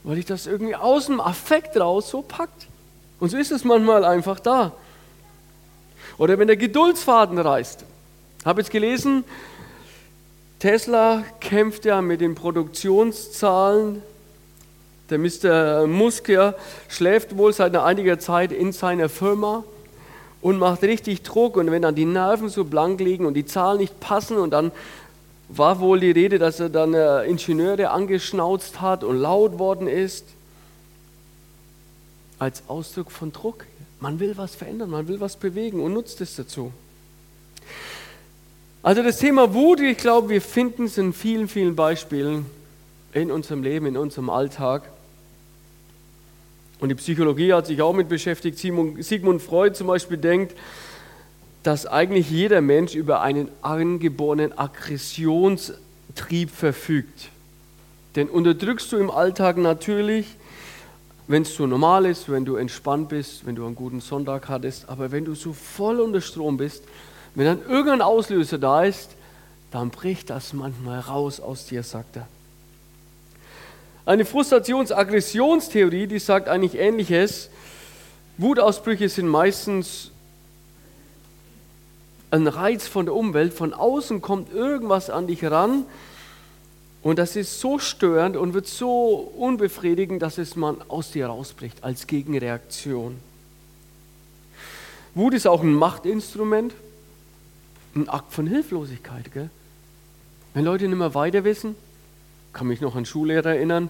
Weil 0.03 0.17
ich 0.17 0.25
das 0.25 0.45
irgendwie 0.45 0.75
aus 0.75 1.05
dem 1.05 1.21
Affekt 1.21 1.77
raus 1.77 2.09
so 2.09 2.21
packt. 2.21 2.67
Und 3.21 3.29
so 3.29 3.37
ist 3.37 3.51
es 3.53 3.63
manchmal 3.63 4.03
einfach 4.03 4.41
da. 4.41 4.73
Oder 6.17 6.37
wenn 6.37 6.47
der 6.47 6.57
Geduldsfaden 6.57 7.39
reißt. 7.39 7.85
Habe 8.43 8.59
jetzt 8.59 8.71
gelesen, 8.71 9.23
Tesla 10.59 11.23
kämpft 11.39 11.85
ja 11.85 12.01
mit 12.01 12.19
den 12.19 12.35
Produktionszahlen. 12.35 14.03
Der 15.09 15.19
Mr. 15.19 15.85
Musk 15.87 16.29
ja, 16.29 16.55
schläft 16.87 17.37
wohl 17.37 17.53
seit 17.53 17.75
einiger 17.75 18.17
Zeit 18.17 18.51
in 18.51 18.71
seiner 18.71 19.07
Firma 19.07 19.63
und 20.41 20.57
macht 20.57 20.81
richtig 20.81 21.21
Druck. 21.21 21.57
Und 21.57 21.69
wenn 21.69 21.83
dann 21.83 21.95
die 21.95 22.05
Nerven 22.05 22.49
so 22.49 22.63
blank 22.63 22.99
liegen 22.99 23.25
und 23.25 23.35
die 23.35 23.45
Zahlen 23.45 23.79
nicht 23.79 23.99
passen 23.99 24.37
und 24.37 24.51
dann 24.51 24.71
war 25.47 25.79
wohl 25.79 25.99
die 25.99 26.11
Rede, 26.11 26.39
dass 26.39 26.59
er 26.59 26.69
dann 26.69 26.95
äh, 26.95 27.23
Ingenieure 27.25 27.91
angeschnauzt 27.91 28.81
hat 28.81 29.03
und 29.03 29.17
laut 29.17 29.59
worden 29.59 29.87
ist, 29.87 30.25
als 32.39 32.63
Ausdruck 32.67 33.11
von 33.11 33.31
Druck. 33.31 33.65
Man 33.99 34.19
will 34.19 34.33
was 34.37 34.55
verändern, 34.55 34.89
man 34.89 35.07
will 35.07 35.19
was 35.19 35.37
bewegen 35.37 35.81
und 35.81 35.93
nutzt 35.93 36.19
es 36.21 36.35
dazu. 36.35 36.71
Also 38.83 39.01
das 39.03 39.19
Thema 39.19 39.53
Wut, 39.53 39.79
ich 39.79 39.97
glaube, 39.97 40.29
wir 40.29 40.41
finden 40.41 40.85
es 40.85 40.97
in 40.97 41.13
vielen, 41.13 41.47
vielen 41.47 41.75
Beispielen 41.75 42.45
in 43.15 43.31
unserem 43.31 43.63
Leben, 43.63 43.85
in 43.85 43.97
unserem 43.97 44.29
Alltag. 44.29 44.83
Und 46.79 46.89
die 46.89 46.95
Psychologie 46.95 47.53
hat 47.53 47.65
sich 47.65 47.81
auch 47.81 47.93
mit 47.93 48.09
beschäftigt. 48.09 48.59
Sigmund 48.59 49.41
Freud 49.41 49.75
zum 49.75 49.87
Beispiel 49.87 50.17
denkt, 50.17 50.53
dass 51.63 51.87
eigentlich 51.87 52.29
jeder 52.29 52.59
Mensch 52.59 52.93
über 52.93 53.21
einen 53.21 53.49
angeborenen 53.61 54.55
Aggressionstrieb 54.57 56.51
verfügt. 56.51 57.29
Den 58.17 58.29
unterdrückst 58.29 58.91
du 58.91 58.97
im 58.97 59.09
Alltag 59.09 59.57
natürlich, 59.57 60.35
wenn 61.27 61.43
es 61.43 61.55
so 61.55 61.65
normal 61.65 62.05
ist, 62.05 62.29
wenn 62.29 62.43
du 62.43 62.57
entspannt 62.57 63.09
bist, 63.09 63.45
wenn 63.45 63.55
du 63.55 63.65
einen 63.65 63.75
guten 63.75 64.01
Sonntag 64.01 64.49
hattest, 64.49 64.89
aber 64.89 65.11
wenn 65.11 65.23
du 65.23 65.35
so 65.35 65.53
voll 65.53 66.01
unter 66.01 66.21
Strom 66.21 66.57
bist, 66.57 66.83
wenn 67.33 67.45
dann 67.45 67.61
irgendein 67.67 68.01
Auslöser 68.01 68.57
da 68.57 68.83
ist, 68.83 69.11
dann 69.71 69.89
bricht 69.89 70.29
das 70.29 70.53
manchmal 70.53 70.99
raus 70.99 71.39
aus 71.39 71.65
dir, 71.65 71.81
sagt 71.81 72.17
er. 72.17 72.27
Eine 74.05 74.25
Frustrations-Aggressionstheorie, 74.25 76.07
die 76.07 76.19
sagt 76.19 76.47
eigentlich 76.47 76.75
Ähnliches. 76.75 77.49
Wutausbrüche 78.37 79.09
sind 79.09 79.27
meistens 79.27 80.11
ein 82.29 82.47
Reiz 82.47 82.87
von 82.87 83.05
der 83.05 83.15
Umwelt. 83.15 83.53
Von 83.53 83.73
außen 83.73 84.21
kommt 84.21 84.53
irgendwas 84.53 85.09
an 85.09 85.27
dich 85.27 85.43
ran, 85.43 85.85
und 87.05 87.19
das 87.19 87.35
ist 87.35 87.59
so 87.59 87.77
störend 87.77 88.35
und 88.35 88.55
wird 88.55 88.65
so 88.65 89.31
unbefriedigend, 89.37 90.23
dass 90.23 90.39
es 90.39 90.55
man 90.55 90.77
aus 90.87 91.11
dir 91.11 91.27
rausbricht 91.27 91.83
als 91.83 92.07
Gegenreaktion. 92.07 93.17
Wut 95.13 95.35
ist 95.35 95.45
auch 95.45 95.61
ein 95.61 95.75
Machtinstrument, 95.75 96.73
ein 97.95 98.09
Akt 98.09 98.33
von 98.33 98.47
Hilflosigkeit. 98.47 99.31
Gell? 99.31 99.51
Wenn 100.55 100.65
Leute 100.65 100.87
nicht 100.87 100.97
mehr 100.97 101.13
weiter 101.13 101.43
wissen, 101.43 101.75
kann 102.55 102.65
mich 102.67 102.81
noch 102.81 102.95
an 102.95 103.05
Schullehrer 103.05 103.51
erinnern, 103.51 103.89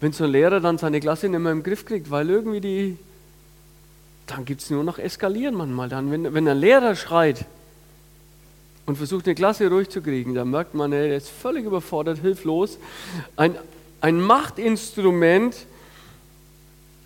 wenn 0.00 0.12
so 0.12 0.24
ein 0.24 0.30
Lehrer 0.30 0.60
dann 0.60 0.78
seine 0.78 1.00
Klasse 1.00 1.28
nicht 1.28 1.40
mehr 1.40 1.52
im 1.52 1.62
Griff 1.62 1.84
kriegt, 1.84 2.10
weil 2.10 2.30
irgendwie 2.30 2.60
die, 2.60 2.96
dann 4.26 4.46
gibt 4.46 4.62
es 4.62 4.70
nur 4.70 4.82
noch 4.82 4.98
Eskalieren 4.98 5.54
manchmal. 5.54 5.90
Dann, 5.90 6.10
wenn, 6.10 6.32
wenn 6.32 6.48
ein 6.48 6.56
Lehrer 6.56 6.96
schreit, 6.96 7.44
und 8.86 8.96
versucht 8.96 9.26
eine 9.26 9.34
Klasse 9.34 9.68
ruhig 9.68 9.88
zu 9.90 10.02
kriegen, 10.02 10.34
dann 10.34 10.50
merkt 10.50 10.74
man, 10.74 10.92
er 10.92 11.16
ist 11.16 11.28
völlig 11.28 11.64
überfordert, 11.64 12.18
hilflos. 12.18 12.78
Ein, 13.36 13.56
ein 14.00 14.20
Machtinstrument, 14.20 15.54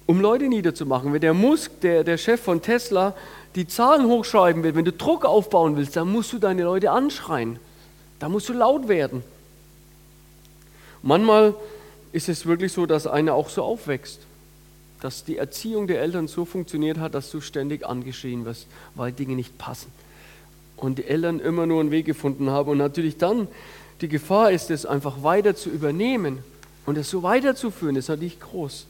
um 0.07 0.21
Leute 0.21 0.49
niederzumachen. 0.49 1.13
Wenn 1.13 1.21
der 1.21 1.35
Musk, 1.35 1.81
der, 1.83 2.03
der 2.03 2.17
Chef 2.17 2.41
von 2.41 2.63
Tesla, 2.63 3.15
die 3.55 3.67
Zahlen 3.67 4.07
hochschreiben 4.07 4.63
will, 4.63 4.75
wenn 4.75 4.85
du 4.85 4.93
Druck 4.93 5.25
aufbauen 5.25 5.77
willst, 5.77 5.97
dann 5.97 6.11
musst 6.11 6.33
du 6.33 6.39
deine 6.39 6.63
Leute 6.63 6.91
anschreien. 6.91 7.59
Da 8.21 8.29
musst 8.29 8.49
du 8.49 8.55
laut 8.55 8.89
werden. 8.89 9.23
Manchmal 11.07 11.55
ist 12.11 12.29
es 12.29 12.47
wirklich 12.47 12.73
so, 12.73 12.85
dass 12.85 13.07
einer 13.07 13.35
auch 13.35 13.49
so 13.49 13.63
aufwächst. 13.63 14.19
Dass 15.01 15.25
die 15.25 15.37
Erziehung 15.37 15.87
der 15.87 16.01
Eltern 16.01 16.27
so 16.27 16.45
funktioniert 16.45 16.99
hat, 16.99 17.15
dass 17.15 17.31
du 17.31 17.41
ständig 17.41 17.87
angeschrien 17.87 18.45
wirst, 18.45 18.67
weil 18.97 19.13
Dinge 19.13 19.37
nicht 19.37 19.57
passen 19.57 19.93
und 20.77 20.99
die 20.99 21.05
Eltern 21.05 21.39
immer 21.39 21.65
nur 21.65 21.81
einen 21.81 21.93
Weg 21.93 22.07
gefunden 22.07 22.51
haben 22.51 22.69
und 22.71 22.79
natürlich 22.79 23.19
dann 23.19 23.47
die 24.01 24.09
Gefahr 24.09 24.51
ist, 24.51 24.71
es 24.71 24.85
einfach 24.85 25.23
weiter 25.23 25.55
zu 25.55 25.71
übernehmen 25.71 26.41
und 26.87 26.99
es 26.99 27.09
so 27.09 27.23
weiterzuführen, 27.23 27.95
ist 27.95 28.09
natürlich 28.09 28.41
groß. 28.41 28.87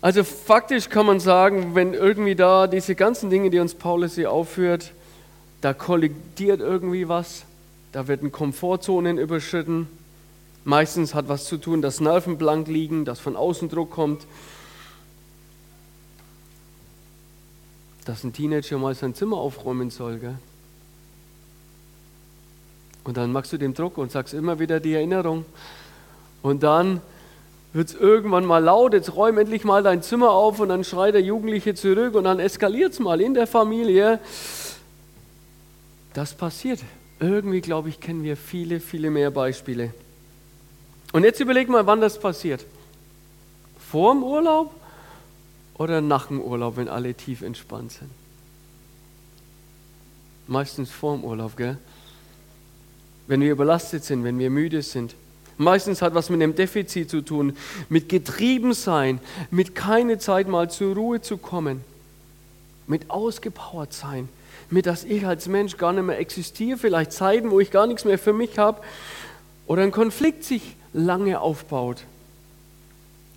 Also 0.00 0.22
faktisch 0.22 0.88
kann 0.88 1.06
man 1.06 1.18
sagen, 1.18 1.74
wenn 1.74 1.92
irgendwie 1.92 2.36
da 2.36 2.68
diese 2.68 2.94
ganzen 2.94 3.30
Dinge, 3.30 3.50
die 3.50 3.58
uns 3.58 3.74
Paulus 3.74 4.14
hier 4.14 4.30
aufführt, 4.30 4.92
da 5.60 5.74
kollidiert 5.74 6.60
irgendwie 6.60 7.08
was, 7.08 7.44
da 7.92 8.08
werden 8.08 8.32
Komfortzonen 8.32 9.18
überschritten, 9.18 9.86
meistens 10.64 11.14
hat 11.14 11.28
was 11.28 11.44
zu 11.44 11.58
tun, 11.58 11.82
dass 11.82 12.00
Nerven 12.00 12.38
blank 12.38 12.68
liegen, 12.68 13.04
dass 13.04 13.20
von 13.20 13.36
außen 13.36 13.68
Druck 13.68 13.90
kommt, 13.90 14.26
dass 18.04 18.24
ein 18.24 18.32
Teenager 18.32 18.78
mal 18.78 18.94
sein 18.94 19.14
Zimmer 19.14 19.36
aufräumen 19.36 19.90
soll. 19.90 20.18
Gell? 20.18 20.36
Und 23.04 23.16
dann 23.16 23.32
machst 23.32 23.52
du 23.52 23.58
den 23.58 23.74
Druck 23.74 23.98
und 23.98 24.10
sagst 24.10 24.34
immer 24.34 24.58
wieder 24.58 24.80
die 24.80 24.94
Erinnerung. 24.94 25.44
Und 26.42 26.62
dann 26.62 27.00
wird 27.72 27.88
es 27.88 27.94
irgendwann 27.94 28.44
mal 28.44 28.62
laut, 28.62 28.92
jetzt 28.92 29.14
räum 29.14 29.38
endlich 29.38 29.64
mal 29.64 29.82
dein 29.82 30.02
Zimmer 30.02 30.30
auf 30.30 30.60
und 30.60 30.68
dann 30.68 30.84
schreit 30.84 31.14
der 31.14 31.22
Jugendliche 31.22 31.74
zurück 31.74 32.14
und 32.14 32.24
dann 32.24 32.38
eskaliert 32.38 32.92
es 32.92 32.98
mal 32.98 33.20
in 33.20 33.34
der 33.34 33.46
Familie. 33.46 34.18
Das 36.12 36.34
passiert. 36.34 36.80
Irgendwie, 37.22 37.60
glaube 37.60 37.88
ich, 37.88 38.00
kennen 38.00 38.24
wir 38.24 38.36
viele, 38.36 38.80
viele 38.80 39.08
mehr 39.08 39.30
Beispiele. 39.30 39.94
Und 41.12 41.22
jetzt 41.22 41.38
überleg 41.38 41.68
mal, 41.68 41.86
wann 41.86 42.00
das 42.00 42.18
passiert. 42.18 42.66
Vor 43.78 44.12
dem 44.12 44.24
Urlaub 44.24 44.74
oder 45.78 46.00
nach 46.00 46.26
dem 46.26 46.40
Urlaub, 46.40 46.76
wenn 46.76 46.88
alle 46.88 47.14
tief 47.14 47.42
entspannt 47.42 47.92
sind? 47.92 48.10
Meistens 50.48 50.90
vor 50.90 51.14
dem 51.14 51.22
Urlaub, 51.22 51.56
gell? 51.56 51.78
Wenn 53.28 53.40
wir 53.40 53.52
überlastet 53.52 54.02
sind, 54.02 54.24
wenn 54.24 54.40
wir 54.40 54.50
müde 54.50 54.82
sind. 54.82 55.14
Meistens 55.58 56.02
hat 56.02 56.14
was 56.14 56.28
mit 56.28 56.42
einem 56.42 56.56
Defizit 56.56 57.08
zu 57.08 57.20
tun, 57.20 57.56
mit 57.88 58.08
Getriebensein, 58.08 59.20
mit 59.52 59.76
keine 59.76 60.18
Zeit 60.18 60.48
mal 60.48 60.68
zur 60.68 60.96
Ruhe 60.96 61.20
zu 61.20 61.36
kommen, 61.36 61.84
mit 62.88 63.10
ausgepowert 63.10 63.92
sein, 63.92 64.28
mit 64.72 64.86
dass 64.86 65.04
ich 65.04 65.26
als 65.26 65.48
Mensch 65.48 65.76
gar 65.76 65.92
nicht 65.92 66.04
mehr 66.04 66.18
existiere, 66.18 66.78
vielleicht 66.78 67.12
Zeiten, 67.12 67.50
wo 67.50 67.60
ich 67.60 67.70
gar 67.70 67.86
nichts 67.86 68.06
mehr 68.06 68.18
für 68.18 68.32
mich 68.32 68.58
habe 68.58 68.80
oder 69.66 69.82
ein 69.82 69.92
Konflikt 69.92 70.44
sich 70.44 70.76
lange 70.94 71.40
aufbaut. 71.40 72.04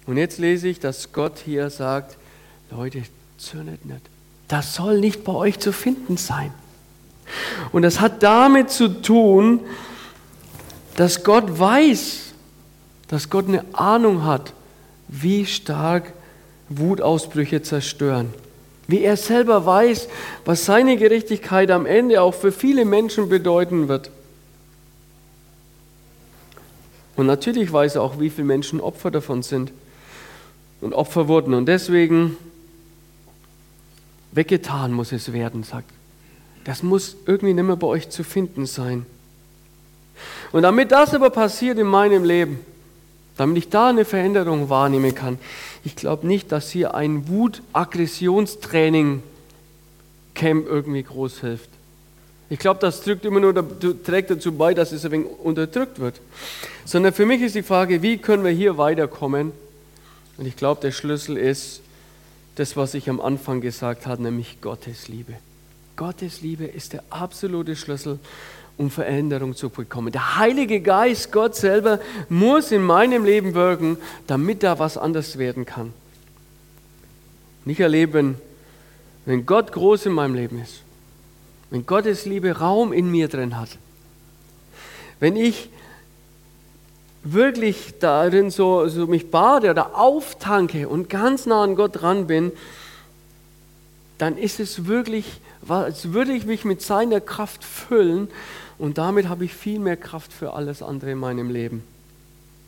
Und 0.07 0.17
jetzt 0.17 0.39
lese 0.39 0.69
ich, 0.69 0.79
dass 0.79 1.11
Gott 1.11 1.39
hier 1.43 1.69
sagt, 1.69 2.17
Leute, 2.71 3.03
zürnet 3.37 3.85
nicht. 3.85 4.01
Das 4.47 4.75
soll 4.75 4.99
nicht 4.99 5.25
bei 5.25 5.33
euch 5.33 5.59
zu 5.59 5.73
finden 5.73 6.15
sein. 6.15 6.53
Und 7.73 7.81
das 7.81 7.99
hat 7.99 8.23
damit 8.23 8.69
zu 8.69 9.01
tun, 9.01 9.59
dass 10.95 11.23
Gott 11.23 11.59
weiß, 11.59 12.33
dass 13.09 13.29
Gott 13.29 13.49
eine 13.49 13.65
Ahnung 13.73 14.23
hat, 14.23 14.53
wie 15.09 15.45
stark 15.45 16.13
Wutausbrüche 16.69 17.61
zerstören. 17.61 18.33
Wie 18.87 19.01
er 19.01 19.17
selber 19.17 19.65
weiß, 19.65 20.07
was 20.45 20.65
seine 20.65 20.97
Gerechtigkeit 20.97 21.71
am 21.71 21.85
Ende 21.85 22.21
auch 22.21 22.33
für 22.33 22.51
viele 22.51 22.85
Menschen 22.85 23.29
bedeuten 23.29 23.87
wird. 23.87 24.11
Und 27.15 27.27
natürlich 27.27 27.71
weiß 27.71 27.95
er 27.95 28.01
auch, 28.01 28.19
wie 28.19 28.29
viele 28.29 28.45
Menschen 28.45 28.81
Opfer 28.81 29.09
davon 29.09 29.41
sind 29.41 29.71
und 30.81 30.93
Opfer 30.93 31.27
wurden. 31.27 31.53
Und 31.53 31.65
deswegen 31.65 32.37
weggetan 34.31 34.91
muss 34.91 35.11
es 35.11 35.31
werden, 35.31 35.63
sagt. 35.63 35.89
Das 36.65 36.83
muss 36.83 37.15
irgendwie 37.25 37.53
nicht 37.53 37.63
mehr 37.63 37.75
bei 37.75 37.87
euch 37.87 38.09
zu 38.09 38.23
finden 38.23 38.65
sein. 38.65 39.05
Und 40.51 40.63
damit 40.63 40.91
das 40.91 41.13
aber 41.13 41.29
passiert 41.29 41.77
in 41.77 41.87
meinem 41.87 42.23
Leben, 42.23 42.59
damit 43.37 43.57
ich 43.57 43.69
da 43.69 43.89
eine 43.89 44.05
Veränderung 44.05 44.69
wahrnehmen 44.69 45.13
kann, 45.13 45.39
ich 45.83 45.95
glaube 45.95 46.25
nicht, 46.27 46.51
dass 46.51 46.71
hier 46.71 46.95
ein 46.95 47.27
Wut-Aggressionstraining 47.27 49.21
Camp 50.33 50.67
irgendwie 50.67 51.03
groß 51.03 51.39
hilft. 51.39 51.69
Ich 52.49 52.59
glaube, 52.59 52.79
das 52.79 53.01
drückt 53.01 53.25
immer 53.25 53.39
nur, 53.39 53.53
trägt 54.03 54.29
dazu 54.29 54.51
bei, 54.51 54.73
dass 54.73 54.91
es 54.91 55.03
ein 55.05 55.11
wenig 55.11 55.27
unterdrückt 55.43 55.99
wird. 55.99 56.21
Sondern 56.85 57.13
für 57.13 57.25
mich 57.25 57.41
ist 57.41 57.55
die 57.55 57.63
Frage, 57.63 58.01
wie 58.03 58.17
können 58.17 58.43
wir 58.43 58.51
hier 58.51 58.77
weiterkommen? 58.77 59.51
Und 60.37 60.45
ich 60.45 60.55
glaube, 60.55 60.81
der 60.81 60.91
Schlüssel 60.91 61.37
ist 61.37 61.81
das, 62.55 62.77
was 62.77 62.93
ich 62.93 63.09
am 63.09 63.19
Anfang 63.19 63.61
gesagt 63.61 64.05
habe, 64.05 64.21
nämlich 64.21 64.61
Gottes 64.61 65.07
Liebe. 65.07 65.33
Gottes 65.95 66.41
Liebe 66.41 66.65
ist 66.65 66.93
der 66.93 67.03
absolute 67.09 67.75
Schlüssel 67.75 68.19
um 68.77 68.89
Veränderung 68.89 69.55
zu 69.55 69.69
bekommen. 69.69 70.11
Der 70.11 70.37
Heilige 70.37 70.81
Geist, 70.81 71.31
Gott 71.31 71.55
selber, 71.55 71.99
muss 72.29 72.71
in 72.71 72.81
meinem 72.83 73.23
Leben 73.23 73.53
wirken, 73.53 73.97
damit 74.27 74.63
da 74.63 74.79
was 74.79 74.97
anders 74.97 75.37
werden 75.37 75.65
kann. 75.65 75.93
Nicht 77.63 77.79
erleben, 77.79 78.35
wenn 79.25 79.45
Gott 79.45 79.71
groß 79.71 80.07
in 80.07 80.13
meinem 80.13 80.35
Leben 80.35 80.61
ist, 80.61 80.81
wenn 81.69 81.85
Gottes 81.85 82.25
Liebe 82.25 82.57
Raum 82.57 82.93
in 82.93 83.09
mir 83.09 83.27
drin 83.27 83.57
hat, 83.57 83.69
wenn 85.19 85.35
ich 85.35 85.69
wirklich 87.23 87.95
darin 87.99 88.51
so, 88.51 88.87
so 88.87 89.07
mich 89.07 89.31
bade 89.31 89.71
oder 89.71 89.97
auftanke 89.97 90.87
und 90.87 91.09
ganz 91.09 91.45
nah 91.47 91.63
an 91.63 91.75
Gott 91.75 92.01
dran 92.01 92.27
bin, 92.27 92.51
dann 94.17 94.37
ist 94.37 94.59
es 94.59 94.85
wirklich, 94.85 95.25
als 95.67 96.13
würde 96.13 96.33
ich 96.33 96.45
mich 96.45 96.65
mit 96.65 96.81
seiner 96.81 97.19
Kraft 97.19 97.63
füllen 97.63 98.27
und 98.77 98.97
damit 98.97 99.29
habe 99.29 99.45
ich 99.45 99.53
viel 99.53 99.79
mehr 99.79 99.97
Kraft 99.97 100.33
für 100.33 100.53
alles 100.53 100.81
andere 100.81 101.11
in 101.11 101.17
meinem 101.17 101.49
Leben. 101.49 101.83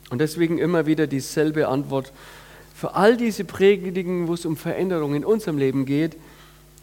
Und 0.10 0.20
deswegen 0.20 0.58
immer 0.58 0.86
wieder 0.86 1.08
dieselbe 1.08 1.68
Antwort 1.68 2.14
für 2.74 2.96
all 2.96 3.18
diese 3.18 3.44
Predigten, 3.44 4.28
wo 4.28 4.34
es 4.34 4.46
um 4.46 4.56
Veränderungen 4.56 5.16
in 5.16 5.26
unserem 5.26 5.58
Leben 5.58 5.86
geht. 5.86 6.16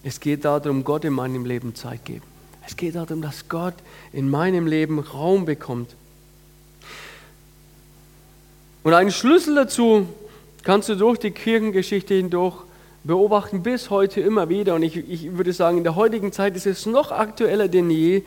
Es 0.02 0.20
geht 0.20 0.44
darum, 0.44 0.84
Gott 0.84 1.04
in 1.04 1.14
meinem 1.14 1.46
Leben 1.46 1.74
Zeit 1.74 2.04
geben. 2.04 2.24
Es 2.66 2.76
geht 2.76 2.94
darum, 2.96 3.22
dass 3.22 3.48
Gott 3.48 3.74
in 4.12 4.28
meinem 4.28 4.66
Leben 4.66 4.98
Raum 4.98 5.44
bekommt. 5.44 5.94
Und 8.82 8.92
einen 8.92 9.12
Schlüssel 9.12 9.54
dazu 9.54 10.06
kannst 10.62 10.88
du 10.88 10.94
durch 10.94 11.18
die 11.18 11.30
Kirchengeschichte 11.30 12.14
hindurch 12.14 12.56
beobachten, 13.04 13.62
bis 13.62 13.88
heute 13.88 14.20
immer 14.20 14.48
wieder. 14.48 14.74
Und 14.74 14.82
ich, 14.82 14.96
ich 14.96 15.36
würde 15.36 15.52
sagen, 15.52 15.78
in 15.78 15.84
der 15.84 15.94
heutigen 15.94 16.32
Zeit 16.32 16.56
ist 16.56 16.66
es 16.66 16.84
noch 16.86 17.12
aktueller 17.12 17.68
denn 17.68 17.90
je, 17.90 18.22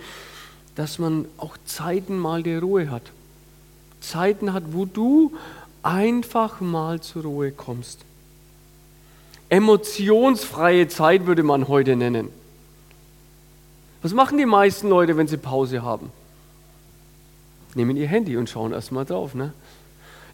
dass 0.78 1.00
man 1.00 1.26
auch 1.38 1.58
Zeiten 1.66 2.18
mal 2.18 2.44
der 2.44 2.62
Ruhe 2.62 2.92
hat. 2.92 3.02
Zeiten 4.00 4.54
hat, 4.54 4.64
wo 4.72 4.86
du 4.86 5.34
einfach 5.82 6.62
mal 6.62 7.02
zur 7.02 7.24
Ruhe 7.24 7.52
kommst. 7.52 8.02
Emotionsfreie 9.50 10.88
Zeit 10.88 11.26
würde 11.26 11.42
man 11.42 11.68
heute 11.68 11.96
nennen. 11.96 12.30
Was 14.04 14.14
machen 14.14 14.38
die 14.38 14.46
meisten 14.46 14.88
Leute, 14.88 15.18
wenn 15.18 15.28
sie 15.28 15.38
Pause 15.38 15.82
haben? 15.82 16.12
Nehmen 17.74 17.98
ihr 17.98 18.08
Handy 18.08 18.38
und 18.38 18.48
schauen 18.48 18.72
erst 18.72 18.92
mal 18.92 19.04
drauf. 19.04 19.34
Ne? 19.34 19.54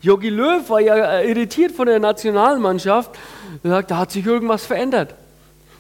Jogi 0.02 0.28
Löw 0.28 0.70
war 0.70 0.82
ja 0.82 1.22
irritiert 1.22 1.72
von 1.72 1.86
der 1.86 2.00
Nationalmannschaft. 2.00 3.12
Er 3.64 3.70
sagt, 3.70 3.92
da 3.92 3.98
hat 3.98 4.12
sich 4.12 4.26
irgendwas 4.26 4.66
verändert. 4.66 5.16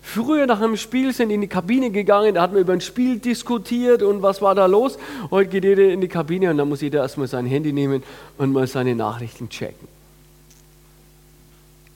Früher 0.05 0.45
nach 0.45 0.59
einem 0.59 0.75
Spiel 0.75 1.13
sind 1.13 1.29
in 1.29 1.39
die 1.39 1.47
Kabine 1.47 1.89
gegangen, 1.89 2.35
da 2.35 2.41
hat 2.41 2.51
man 2.51 2.61
über 2.61 2.73
ein 2.73 2.81
Spiel 2.81 3.19
diskutiert 3.19 4.03
und 4.03 4.21
was 4.21 4.41
war 4.41 4.53
da 4.53 4.65
los. 4.65 4.99
Heute 5.31 5.49
geht 5.49 5.63
jeder 5.63 5.89
in 5.89 6.01
die 6.01 6.09
Kabine 6.09 6.51
und 6.51 6.57
dann 6.57 6.67
muss 6.67 6.81
jeder 6.81 6.99
erstmal 6.99 7.27
sein 7.27 7.45
Handy 7.45 7.71
nehmen 7.71 8.03
und 8.37 8.51
mal 8.51 8.67
seine 8.67 8.95
Nachrichten 8.95 9.47
checken. 9.49 9.87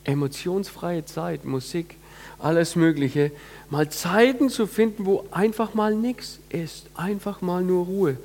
Emotionsfreie 0.04 1.04
Zeit, 1.04 1.44
Musik, 1.44 1.96
alles 2.38 2.76
Mögliche. 2.76 3.30
Mal 3.68 3.90
Zeiten 3.90 4.48
zu 4.48 4.66
finden, 4.66 5.04
wo 5.04 5.26
einfach 5.30 5.74
mal 5.74 5.94
nichts 5.94 6.40
ist, 6.48 6.86
einfach 6.96 7.42
mal 7.42 7.62
nur 7.62 7.84
Ruhe. 7.84 8.16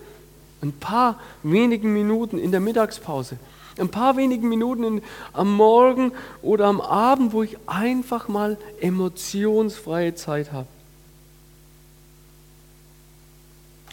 Ein 0.62 0.72
paar 0.72 1.20
wenigen 1.44 1.92
Minuten 1.94 2.40
in 2.40 2.52
der 2.52 2.62
Mittagspause. 2.62 3.38
Ein 3.80 3.90
paar 3.90 4.18
wenigen 4.18 4.50
Minuten 4.50 4.84
in, 4.84 5.02
am 5.34 5.56
Morgen 5.56 6.12
oder 6.42 6.66
am 6.66 6.82
Abend, 6.82 7.34
wo 7.34 7.44
ich 7.44 7.58
einfach 7.66 8.28
mal 8.28 8.58
emotionsfreie 8.82 10.16
Zeit 10.16 10.52
habe. 10.52 10.68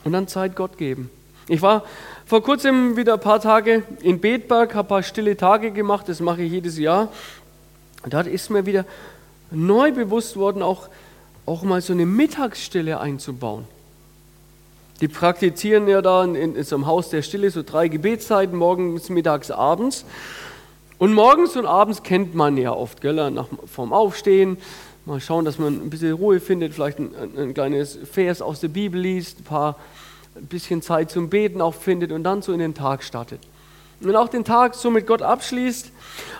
Und 0.04 0.12
dann 0.12 0.28
Zeit 0.28 0.56
Gott 0.56 0.78
geben. 0.78 1.10
Ich 1.48 1.62
war 1.62 1.84
vor 2.26 2.42
kurzem 2.42 2.96
wieder 2.96 3.14
ein 3.14 3.20
paar 3.20 3.40
Tage 3.40 3.82
in 4.02 4.20
Betberg, 4.20 4.74
habe 4.74 4.86
ein 4.86 4.88
paar 4.88 5.02
stille 5.02 5.36
Tage 5.36 5.72
gemacht, 5.72 6.08
das 6.08 6.20
mache 6.20 6.42
ich 6.42 6.52
jedes 6.52 6.78
Jahr. 6.78 7.08
Und 8.02 8.14
da 8.14 8.20
ist 8.20 8.50
mir 8.50 8.66
wieder 8.66 8.84
neu 9.50 9.92
bewusst 9.92 10.36
worden, 10.36 10.62
auch, 10.62 10.88
auch 11.46 11.62
mal 11.62 11.80
so 11.80 11.92
eine 11.92 12.06
Mittagsstille 12.06 13.00
einzubauen. 13.00 13.64
Die 15.00 15.08
praktizieren 15.08 15.88
ja 15.88 16.02
da 16.02 16.24
in, 16.24 16.34
in 16.34 16.62
so 16.62 16.76
einem 16.76 16.86
Haus 16.86 17.08
der 17.08 17.22
Stille 17.22 17.50
so 17.50 17.62
drei 17.62 17.88
Gebetszeiten, 17.88 18.56
morgens, 18.56 19.08
mittags, 19.08 19.50
abends. 19.50 20.04
Und 20.98 21.14
morgens 21.14 21.56
und 21.56 21.64
abends 21.64 22.02
kennt 22.02 22.34
man 22.34 22.58
ja 22.58 22.72
oft, 22.72 23.00
gell? 23.00 23.30
Nach, 23.30 23.46
vorm 23.64 23.94
Aufstehen, 23.94 24.58
mal 25.06 25.18
schauen, 25.18 25.46
dass 25.46 25.58
man 25.58 25.80
ein 25.80 25.88
bisschen 25.88 26.12
Ruhe 26.12 26.40
findet, 26.40 26.74
vielleicht 26.74 26.98
ein, 26.98 27.14
ein 27.36 27.54
kleines 27.54 27.98
Vers 28.12 28.42
aus 28.42 28.60
der 28.60 28.68
Bibel 28.68 29.00
liest, 29.00 29.40
ein, 29.40 29.44
paar, 29.44 29.76
ein 30.36 30.46
bisschen 30.46 30.82
Zeit 30.82 31.10
zum 31.10 31.30
Beten 31.30 31.62
auch 31.62 31.74
findet 31.74 32.12
und 32.12 32.22
dann 32.22 32.42
so 32.42 32.52
in 32.52 32.58
den 32.58 32.74
Tag 32.74 33.02
startet. 33.02 33.40
Und 34.02 34.14
auch 34.16 34.28
den 34.28 34.44
Tag 34.44 34.74
so 34.74 34.90
mit 34.90 35.06
Gott 35.06 35.22
abschließt. 35.22 35.90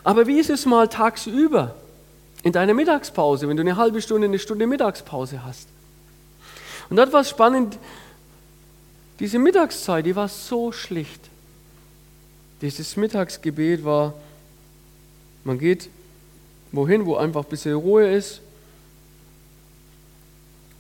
Aber 0.04 0.26
wie 0.26 0.38
ist 0.38 0.50
es 0.50 0.66
mal 0.66 0.88
tagsüber, 0.88 1.74
in 2.42 2.52
deiner 2.52 2.74
Mittagspause, 2.74 3.48
wenn 3.48 3.56
du 3.56 3.62
eine 3.62 3.76
halbe 3.76 4.02
Stunde, 4.02 4.26
eine 4.26 4.38
Stunde 4.38 4.66
Mittagspause 4.66 5.44
hast? 5.44 5.68
Und 6.90 6.96
dort 6.96 7.12
war 7.12 7.20
es 7.20 7.30
spannend, 7.30 7.78
diese 9.20 9.38
Mittagszeit, 9.38 10.06
die 10.06 10.16
war 10.16 10.28
so 10.28 10.72
schlicht. 10.72 11.20
Dieses 12.62 12.96
Mittagsgebet 12.96 13.84
war, 13.84 14.14
man 15.44 15.58
geht 15.58 15.88
wohin, 16.72 17.04
wo 17.06 17.16
einfach 17.16 17.44
ein 17.44 17.50
bisschen 17.50 17.74
Ruhe 17.74 18.10
ist. 18.10 18.40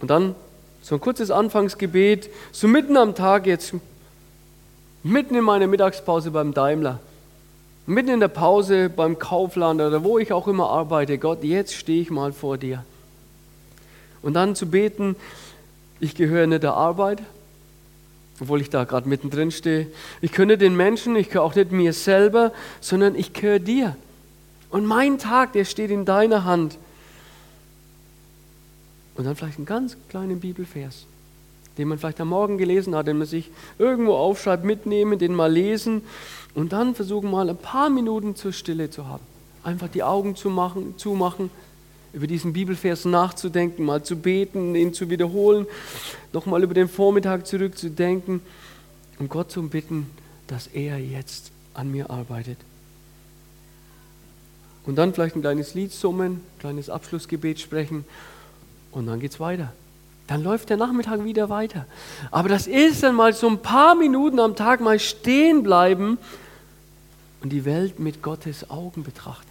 Und 0.00 0.08
dann 0.08 0.34
so 0.82 0.94
ein 0.94 1.00
kurzes 1.00 1.30
Anfangsgebet, 1.30 2.30
so 2.52 2.66
mitten 2.66 2.96
am 2.96 3.14
Tag 3.14 3.46
jetzt, 3.46 3.74
mitten 5.02 5.34
in 5.34 5.44
meiner 5.44 5.66
Mittagspause 5.66 6.30
beim 6.30 6.54
Daimler. 6.54 6.98
Mitten 7.86 8.10
in 8.10 8.20
der 8.20 8.28
Pause 8.28 8.88
beim 8.88 9.18
Kaufland 9.18 9.80
oder 9.80 10.02
wo 10.02 10.18
ich 10.18 10.32
auch 10.32 10.48
immer 10.48 10.70
arbeite, 10.70 11.18
Gott, 11.18 11.44
jetzt 11.44 11.74
stehe 11.74 12.00
ich 12.00 12.10
mal 12.10 12.32
vor 12.32 12.56
dir. 12.56 12.84
Und 14.22 14.34
dann 14.34 14.54
zu 14.54 14.66
beten, 14.66 15.16
ich 15.98 16.14
gehöre 16.14 16.46
nicht 16.46 16.62
der 16.62 16.74
Arbeit, 16.74 17.20
obwohl 18.40 18.60
ich 18.60 18.70
da 18.70 18.84
gerade 18.84 19.08
mittendrin 19.08 19.50
stehe. 19.50 19.86
Ich 20.20 20.32
gehöre 20.32 20.56
den 20.56 20.76
Menschen, 20.76 21.14
ich 21.16 21.28
gehöre 21.28 21.44
auch 21.44 21.54
nicht 21.54 21.72
mir 21.72 21.92
selber, 21.92 22.52
sondern 22.80 23.14
ich 23.14 23.32
gehöre 23.32 23.58
dir. 23.58 23.96
Und 24.70 24.86
mein 24.86 25.18
Tag, 25.18 25.52
der 25.52 25.64
steht 25.64 25.90
in 25.90 26.04
deiner 26.04 26.44
Hand. 26.44 26.78
Und 29.16 29.24
dann 29.24 29.36
vielleicht 29.36 29.58
einen 29.58 29.66
ganz 29.66 29.96
kleinen 30.08 30.40
Bibelvers, 30.40 31.04
den 31.76 31.88
man 31.88 31.98
vielleicht 31.98 32.20
am 32.20 32.28
Morgen 32.28 32.56
gelesen 32.56 32.94
hat, 32.94 33.06
den 33.06 33.18
man 33.18 33.26
sich 33.26 33.50
irgendwo 33.78 34.14
aufschreibt, 34.14 34.64
mitnehmen, 34.64 35.18
den 35.18 35.34
mal 35.34 35.52
lesen 35.52 36.02
und 36.54 36.72
dann 36.72 36.94
versuchen 36.94 37.30
mal 37.30 37.50
ein 37.50 37.56
paar 37.56 37.90
Minuten 37.90 38.36
zur 38.36 38.52
Stille 38.52 38.88
zu 38.88 39.06
haben. 39.06 39.22
Einfach 39.62 39.88
die 39.88 40.02
Augen 40.02 40.36
zu 40.36 40.48
machen, 40.48 40.94
zumachen, 40.96 41.50
über 42.12 42.26
diesen 42.26 42.52
Bibelvers 42.52 43.04
nachzudenken, 43.04 43.84
mal 43.84 44.02
zu 44.02 44.16
beten, 44.16 44.74
ihn 44.74 44.92
zu 44.92 45.10
wiederholen, 45.10 45.66
nochmal 46.32 46.62
über 46.62 46.74
den 46.74 46.88
Vormittag 46.88 47.46
zurückzudenken 47.46 48.40
und 49.18 49.28
Gott 49.28 49.50
zu 49.50 49.68
bitten, 49.68 50.10
dass 50.46 50.66
er 50.66 50.98
jetzt 50.98 51.52
an 51.74 51.90
mir 51.90 52.10
arbeitet. 52.10 52.58
Und 54.86 54.96
dann 54.96 55.14
vielleicht 55.14 55.36
ein 55.36 55.42
kleines 55.42 55.74
Lied 55.74 55.92
summen, 55.92 56.32
ein 56.32 56.58
kleines 56.58 56.90
Abschlussgebet 56.90 57.60
sprechen 57.60 58.04
und 58.90 59.06
dann 59.06 59.20
geht 59.20 59.32
es 59.32 59.40
weiter. 59.40 59.72
Dann 60.26 60.42
läuft 60.42 60.70
der 60.70 60.76
Nachmittag 60.76 61.24
wieder 61.24 61.48
weiter. 61.48 61.86
Aber 62.30 62.48
das 62.48 62.66
ist 62.66 63.02
dann 63.02 63.14
mal 63.14 63.32
so 63.32 63.48
ein 63.48 63.60
paar 63.62 63.94
Minuten 63.94 64.38
am 64.38 64.56
Tag 64.56 64.80
mal 64.80 64.98
stehen 64.98 65.62
bleiben 65.62 66.18
und 67.42 67.50
die 67.50 67.64
Welt 67.64 67.98
mit 67.98 68.22
Gottes 68.22 68.70
Augen 68.70 69.02
betrachten. 69.02 69.49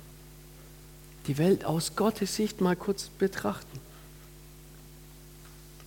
Die 1.29 1.37
Welt 1.37 1.63
aus 1.63 1.95
Gottes 1.95 2.35
Sicht 2.35 2.59
mal 2.59 2.75
kurz 2.75 3.09
betrachten. 3.19 3.79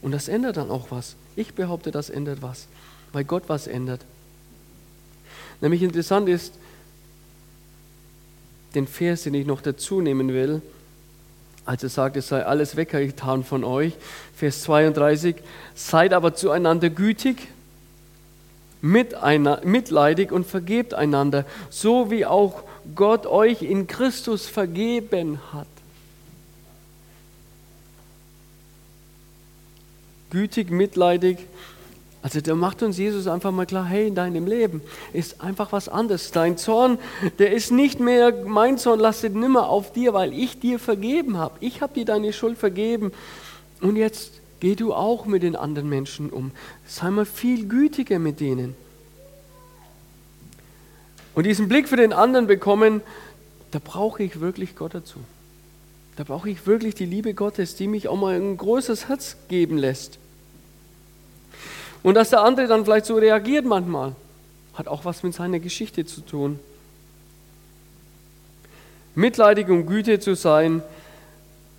Und 0.00 0.12
das 0.12 0.28
ändert 0.28 0.57
dann 0.57 0.70
auch 0.70 0.92
was. 0.92 1.16
Ich 1.35 1.55
behaupte, 1.55 1.90
das 1.90 2.11
ändert 2.11 2.42
was, 2.42 2.68
weil 3.12 3.24
Gott 3.24 3.42
was 3.48 3.66
ändert. 3.66 4.05
Nämlich 5.61 5.83
interessant 5.83 6.28
ist, 6.28 6.55
den 8.76 8.87
Vers, 8.87 9.24
den 9.24 9.35
ich 9.35 9.44
noch 9.44 9.62
dazu 9.62 10.00
nehmen 10.00 10.28
will, 10.28 10.62
als 11.64 11.83
er 11.83 11.88
sagt, 11.88 12.16
es 12.16 12.28
sei 12.28 12.46
alles 12.46 12.76
weggetan 12.76 13.42
von 13.42 13.64
euch. 13.64 13.94
Vers 14.37 14.62
32, 14.62 15.35
seid 15.74 16.12
aber 16.12 16.37
zueinander 16.37 16.88
gütig, 16.88 17.48
mitleidig 18.81 20.31
und 20.31 20.46
vergebt 20.46 20.94
einander, 20.94 21.46
so 21.68 22.12
wie 22.12 22.26
auch 22.26 22.62
Gott 22.95 23.27
euch 23.27 23.62
in 23.62 23.87
Christus 23.87 24.47
vergeben 24.47 25.38
hat. 25.53 25.66
Gütig, 30.31 30.71
mitleidig, 30.71 31.38
also 32.23 32.40
da 32.40 32.55
macht 32.55 32.85
uns 32.85 32.99
Jesus 32.99 33.27
einfach 33.27 33.51
mal 33.51 33.66
klar, 33.66 33.85
hey, 33.85 34.07
in 34.07 34.14
deinem 34.14 34.47
Leben 34.47 34.81
ist 35.12 35.40
einfach 35.40 35.73
was 35.73 35.88
anderes. 35.88 36.31
Dein 36.31 36.57
Zorn, 36.57 36.99
der 37.40 37.53
ist 37.53 37.73
nicht 37.73 37.99
mehr, 37.99 38.33
mein 38.47 38.79
Zorn 38.79 39.01
lastet 39.01 39.35
nimmer 39.35 39.68
auf 39.68 39.92
dir, 39.92 40.14
weil 40.14 40.33
ich 40.33 40.61
dir 40.61 40.79
vergeben 40.79 41.37
habe. 41.37 41.57
Ich 41.59 41.83
habe 41.83 41.95
dir 41.95 42.05
deine 42.05 42.33
Schuld 42.33 42.59
vergeben. 42.59 43.11
Und 43.81 43.97
jetzt 43.97 44.35
geh 44.61 44.77
du 44.77 44.95
auch 44.95 45.27
mit 45.27 45.42
den 45.42 45.57
anderen 45.57 45.88
Menschen 45.88 46.31
um. 46.31 46.53
Sei 46.87 47.11
mal 47.11 47.27
viel 47.27 47.66
gütiger 47.66 48.21
mit 48.21 48.38
denen. 48.38 48.77
Und 51.35 51.45
diesen 51.45 51.68
Blick 51.68 51.88
für 51.88 51.97
den 51.97 52.12
anderen 52.12 52.47
bekommen, 52.47 53.01
da 53.71 53.79
brauche 53.83 54.23
ich 54.23 54.40
wirklich 54.40 54.77
Gott 54.77 54.95
dazu. 54.95 55.18
Da 56.16 56.25
brauche 56.25 56.51
ich 56.51 56.66
wirklich 56.66 56.95
die 56.95 57.07
Liebe 57.07 57.33
Gottes, 57.33 57.75
die 57.75 57.88
mich 57.88 58.09
auch 58.09 58.16
mal 58.16 58.35
ein 58.35 58.57
großes 58.57 59.09
Herz 59.09 59.37
geben 59.49 59.79
lässt. 59.79 60.18
Und 62.03 62.14
dass 62.14 62.31
der 62.31 62.42
andere 62.42 62.66
dann 62.66 62.85
vielleicht 62.85 63.07
so 63.07 63.16
reagiert 63.16 63.64
manchmal, 63.64 64.14
hat 64.75 64.88
auch 64.88 65.05
was 65.05 65.23
mit 65.23 65.35
seiner 65.35 65.59
Geschichte 65.59 66.05
zu 66.05 66.21
tun. 66.21 66.59
Mitleidig 69.14 69.68
und 69.68 69.87
Güte 69.87 70.21
zu 70.21 70.35
sein, 70.35 70.83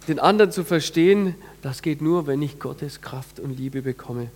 den 0.08 0.20
anderen 0.20 0.52
zu 0.52 0.63
verstehen, 0.63 1.36
das 1.62 1.82
geht 1.82 2.02
nur, 2.02 2.28
wenn 2.28 2.42
ich 2.42 2.60
Gottes 2.60 3.02
Kraft 3.02 3.39
und 3.39 3.58
Liebe 3.58 3.82
bekomme. 3.82 4.30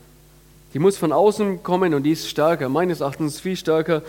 Die 0.74 0.80
muss 0.80 0.98
von 0.98 1.12
außen 1.12 1.64
kommen 1.64 1.94
und 1.94 2.04
die 2.04 2.12
ist 2.12 2.30
stärker, 2.30 2.70
meines 2.70 3.02
Erachtens 3.02 3.40
viel 3.40 3.56
stärker 3.56 4.02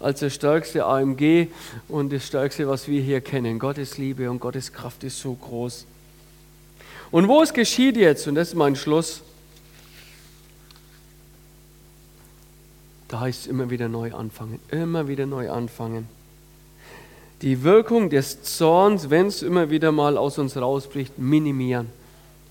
als 0.00 0.20
das 0.20 0.34
stärkste 0.34 0.84
AMG 0.84 1.48
und 1.88 2.12
das 2.12 2.26
stärkste, 2.26 2.68
was 2.68 2.88
wir 2.88 3.00
hier 3.00 3.20
kennen. 3.20 3.58
Gottes 3.58 3.98
Liebe 3.98 4.30
und 4.30 4.40
Gottes 4.40 4.72
Kraft 4.72 5.04
ist 5.04 5.20
so 5.20 5.34
groß. 5.34 5.86
Und 7.10 7.28
wo 7.28 7.42
es 7.42 7.52
geschieht 7.52 7.96
jetzt, 7.96 8.26
und 8.26 8.34
das 8.34 8.48
ist 8.48 8.54
mein 8.54 8.76
Schluss, 8.76 9.22
Da 13.08 13.20
heißt 13.20 13.42
es 13.42 13.46
immer 13.46 13.70
wieder 13.70 13.88
neu 13.88 14.12
anfangen, 14.12 14.58
immer 14.70 15.08
wieder 15.08 15.26
neu 15.26 15.50
anfangen. 15.50 16.08
Die 17.42 17.62
Wirkung 17.62 18.10
des 18.10 18.42
Zorns, 18.42 19.10
wenn 19.10 19.26
es 19.26 19.42
immer 19.42 19.70
wieder 19.70 19.92
mal 19.92 20.16
aus 20.16 20.38
uns 20.38 20.56
rausbricht, 20.56 21.18
minimieren, 21.18 21.90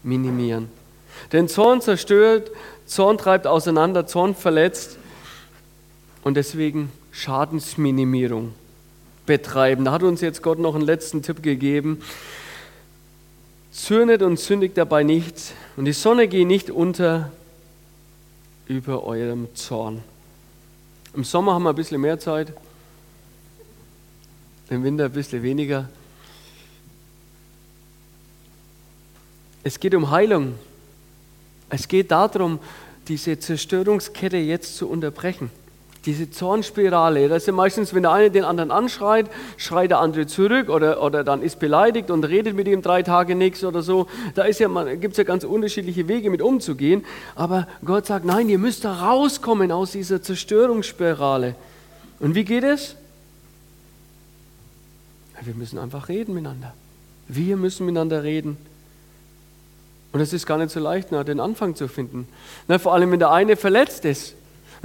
minimieren. 0.04 0.70
Denn 1.32 1.48
Zorn 1.48 1.82
zerstört, 1.82 2.52
Zorn 2.86 3.18
treibt 3.18 3.48
auseinander, 3.48 4.06
Zorn 4.06 4.36
verletzt 4.36 4.98
und 6.24 6.36
deswegen 6.36 6.92
Schadensminimierung 7.16 8.54
betreiben. 9.26 9.86
Da 9.86 9.94
hat 9.94 10.04
uns 10.04 10.20
jetzt 10.20 10.44
Gott 10.44 10.60
noch 10.60 10.76
einen 10.76 10.84
letzten 10.84 11.22
Tipp 11.24 11.42
gegeben. 11.42 12.02
Zürnet 13.72 14.22
und 14.22 14.38
sündigt 14.38 14.78
dabei 14.78 15.04
nicht 15.04 15.54
und 15.78 15.86
die 15.86 15.94
Sonne 15.94 16.28
geht 16.28 16.46
nicht 16.46 16.70
unter 16.70 17.32
über 18.68 19.04
eurem 19.06 19.48
Zorn. 19.56 20.04
Im 21.14 21.24
Sommer 21.24 21.54
haben 21.54 21.64
wir 21.64 21.70
ein 21.70 21.76
bisschen 21.76 22.02
mehr 22.02 22.20
Zeit, 22.20 22.52
im 24.70 24.84
Winter 24.84 25.06
ein 25.06 25.12
bisschen 25.12 25.42
weniger. 25.42 25.88
Es 29.64 29.80
geht 29.80 29.96
um 29.96 30.12
Heilung. 30.12 30.56
Es 31.70 31.88
geht 31.88 32.12
darum, 32.12 32.60
diese 33.08 33.40
Zerstörungskette 33.40 34.38
jetzt 34.38 34.76
zu 34.76 34.90
unterbrechen. 34.90 35.50
Diese 36.06 36.30
Zornspirale, 36.30 37.28
das 37.30 37.44
ist 37.44 37.48
ja 37.48 37.54
meistens, 37.54 37.94
wenn 37.94 38.04
der 38.04 38.12
eine 38.12 38.30
den 38.30 38.44
anderen 38.44 38.70
anschreit, 38.70 39.26
schreit 39.58 39.90
der 39.90 40.00
andere 40.00 40.28
zurück 40.28 40.70
oder, 40.70 41.02
oder 41.02 41.24
dann 41.24 41.42
ist 41.42 41.60
beleidigt 41.60 42.12
und 42.12 42.24
redet 42.26 42.56
mit 42.56 42.68
ihm 42.68 42.84
drei 42.84 43.02
Tage 43.02 43.34
nichts 43.34 43.64
oder 43.64 43.82
so. 43.82 44.06
Da 44.36 44.48
ja, 44.48 44.96
gibt 44.96 45.14
es 45.14 45.18
ja 45.18 45.24
ganz 45.24 45.44
unterschiedliche 45.44 46.08
Wege 46.08 46.30
mit 46.30 46.44
umzugehen. 46.44 47.04
Aber 47.34 47.68
Gott 47.84 48.06
sagt, 48.06 48.24
nein, 48.24 48.50
ihr 48.50 48.60
müsst 48.60 48.86
da 48.86 48.94
rauskommen 48.94 49.72
aus 49.72 49.92
dieser 49.94 50.22
Zerstörungsspirale. 50.22 51.56
Und 52.20 52.36
wie 52.36 52.46
geht 52.46 52.64
es? 52.64 52.96
Wir 55.42 55.56
müssen 55.56 55.80
einfach 55.80 56.08
reden 56.08 56.34
miteinander. 56.36 56.74
Wir 57.28 57.58
müssen 57.58 57.86
miteinander 57.86 58.24
reden. 58.24 58.58
Und 60.12 60.22
es 60.22 60.34
ist 60.34 60.46
gar 60.46 60.58
nicht 60.58 60.70
so 60.70 60.80
leicht, 60.80 61.12
den 61.12 61.40
Anfang 61.40 61.76
zu 61.76 61.88
finden. 61.88 62.28
Na, 62.68 62.78
vor 62.80 62.94
allem, 62.94 63.12
wenn 63.12 63.20
der 63.20 63.32
eine 63.32 63.56
verletzt 63.56 64.06
ist. 64.06 64.36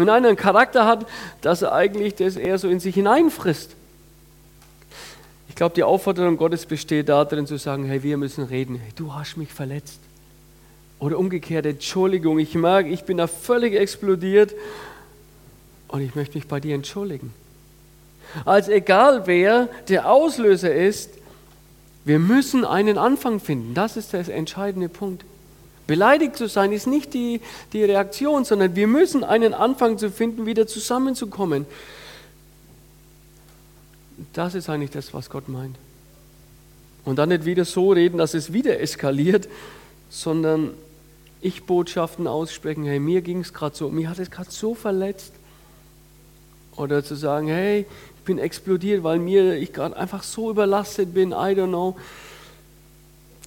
Wenn 0.00 0.08
einer 0.08 0.28
einen 0.28 0.36
Charakter 0.38 0.86
hat, 0.86 1.04
dass 1.42 1.60
er 1.60 1.74
eigentlich 1.74 2.14
das 2.14 2.36
eher 2.36 2.56
so 2.56 2.70
in 2.70 2.80
sich 2.80 2.94
hineinfrisst. 2.94 3.76
Ich 5.50 5.54
glaube, 5.54 5.74
die 5.74 5.82
Aufforderung 5.82 6.38
Gottes 6.38 6.64
besteht 6.64 7.10
darin 7.10 7.46
zu 7.46 7.58
sagen, 7.58 7.84
hey, 7.84 8.02
wir 8.02 8.16
müssen 8.16 8.44
reden. 8.44 8.76
Hey, 8.76 8.92
du 8.96 9.12
hast 9.12 9.36
mich 9.36 9.52
verletzt. 9.52 10.00
Oder 11.00 11.18
umgekehrt, 11.18 11.66
Entschuldigung, 11.66 12.38
ich 12.38 12.54
merke, 12.54 12.88
ich 12.88 13.04
bin 13.04 13.18
da 13.18 13.26
völlig 13.26 13.74
explodiert 13.74 14.54
und 15.88 16.00
ich 16.00 16.14
möchte 16.14 16.38
mich 16.38 16.48
bei 16.48 16.60
dir 16.60 16.74
entschuldigen. 16.74 17.34
Als 18.46 18.68
egal 18.68 19.26
wer 19.26 19.68
der 19.90 20.10
Auslöser 20.10 20.74
ist, 20.74 21.10
wir 22.06 22.18
müssen 22.18 22.64
einen 22.64 22.96
Anfang 22.96 23.38
finden. 23.38 23.74
Das 23.74 23.98
ist 23.98 24.14
der 24.14 24.26
entscheidende 24.34 24.88
Punkt. 24.88 25.26
Beleidigt 25.90 26.36
zu 26.36 26.46
sein 26.46 26.70
ist 26.70 26.86
nicht 26.86 27.14
die, 27.14 27.40
die 27.72 27.82
Reaktion, 27.82 28.44
sondern 28.44 28.76
wir 28.76 28.86
müssen 28.86 29.24
einen 29.24 29.52
Anfang 29.52 29.98
zu 29.98 30.08
finden, 30.08 30.46
wieder 30.46 30.68
zusammenzukommen. 30.68 31.66
Das 34.32 34.54
ist 34.54 34.70
eigentlich 34.70 34.92
das, 34.92 35.12
was 35.14 35.30
Gott 35.30 35.48
meint. 35.48 35.74
Und 37.04 37.18
dann 37.18 37.30
nicht 37.30 37.44
wieder 37.44 37.64
so 37.64 37.90
reden, 37.90 38.18
dass 38.18 38.34
es 38.34 38.52
wieder 38.52 38.78
eskaliert, 38.78 39.48
sondern 40.10 40.74
ich 41.40 41.64
Botschaften 41.64 42.28
aussprechen, 42.28 42.84
hey, 42.84 43.00
mir 43.00 43.20
ging 43.20 43.40
es 43.40 43.52
gerade 43.52 43.74
so, 43.74 43.88
mir 43.88 44.10
hat 44.10 44.20
es 44.20 44.30
gerade 44.30 44.52
so 44.52 44.76
verletzt. 44.76 45.32
Oder 46.76 47.02
zu 47.02 47.16
sagen, 47.16 47.48
hey, 47.48 47.84
ich 48.14 48.22
bin 48.24 48.38
explodiert, 48.38 49.02
weil 49.02 49.18
mir 49.18 49.56
ich 49.56 49.72
gerade 49.72 49.96
einfach 49.96 50.22
so 50.22 50.52
überlastet 50.52 51.12
bin, 51.12 51.32
I 51.32 51.50
don't 51.56 51.66
know. 51.66 51.96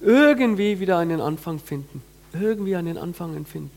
Irgendwie 0.02 0.78
wieder 0.78 0.98
einen 0.98 1.22
Anfang 1.22 1.58
finden 1.58 2.02
irgendwie 2.34 2.76
an 2.76 2.86
den 2.86 2.98
Anfang 2.98 3.44
finden. 3.46 3.70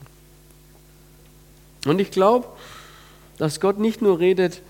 Und 1.86 2.00
ich 2.00 2.12
glaube, 2.12 2.48
dass 3.38 3.60
Gott 3.60 3.80
nicht 3.80 4.02
nur 4.02 4.20
redet 4.20 4.62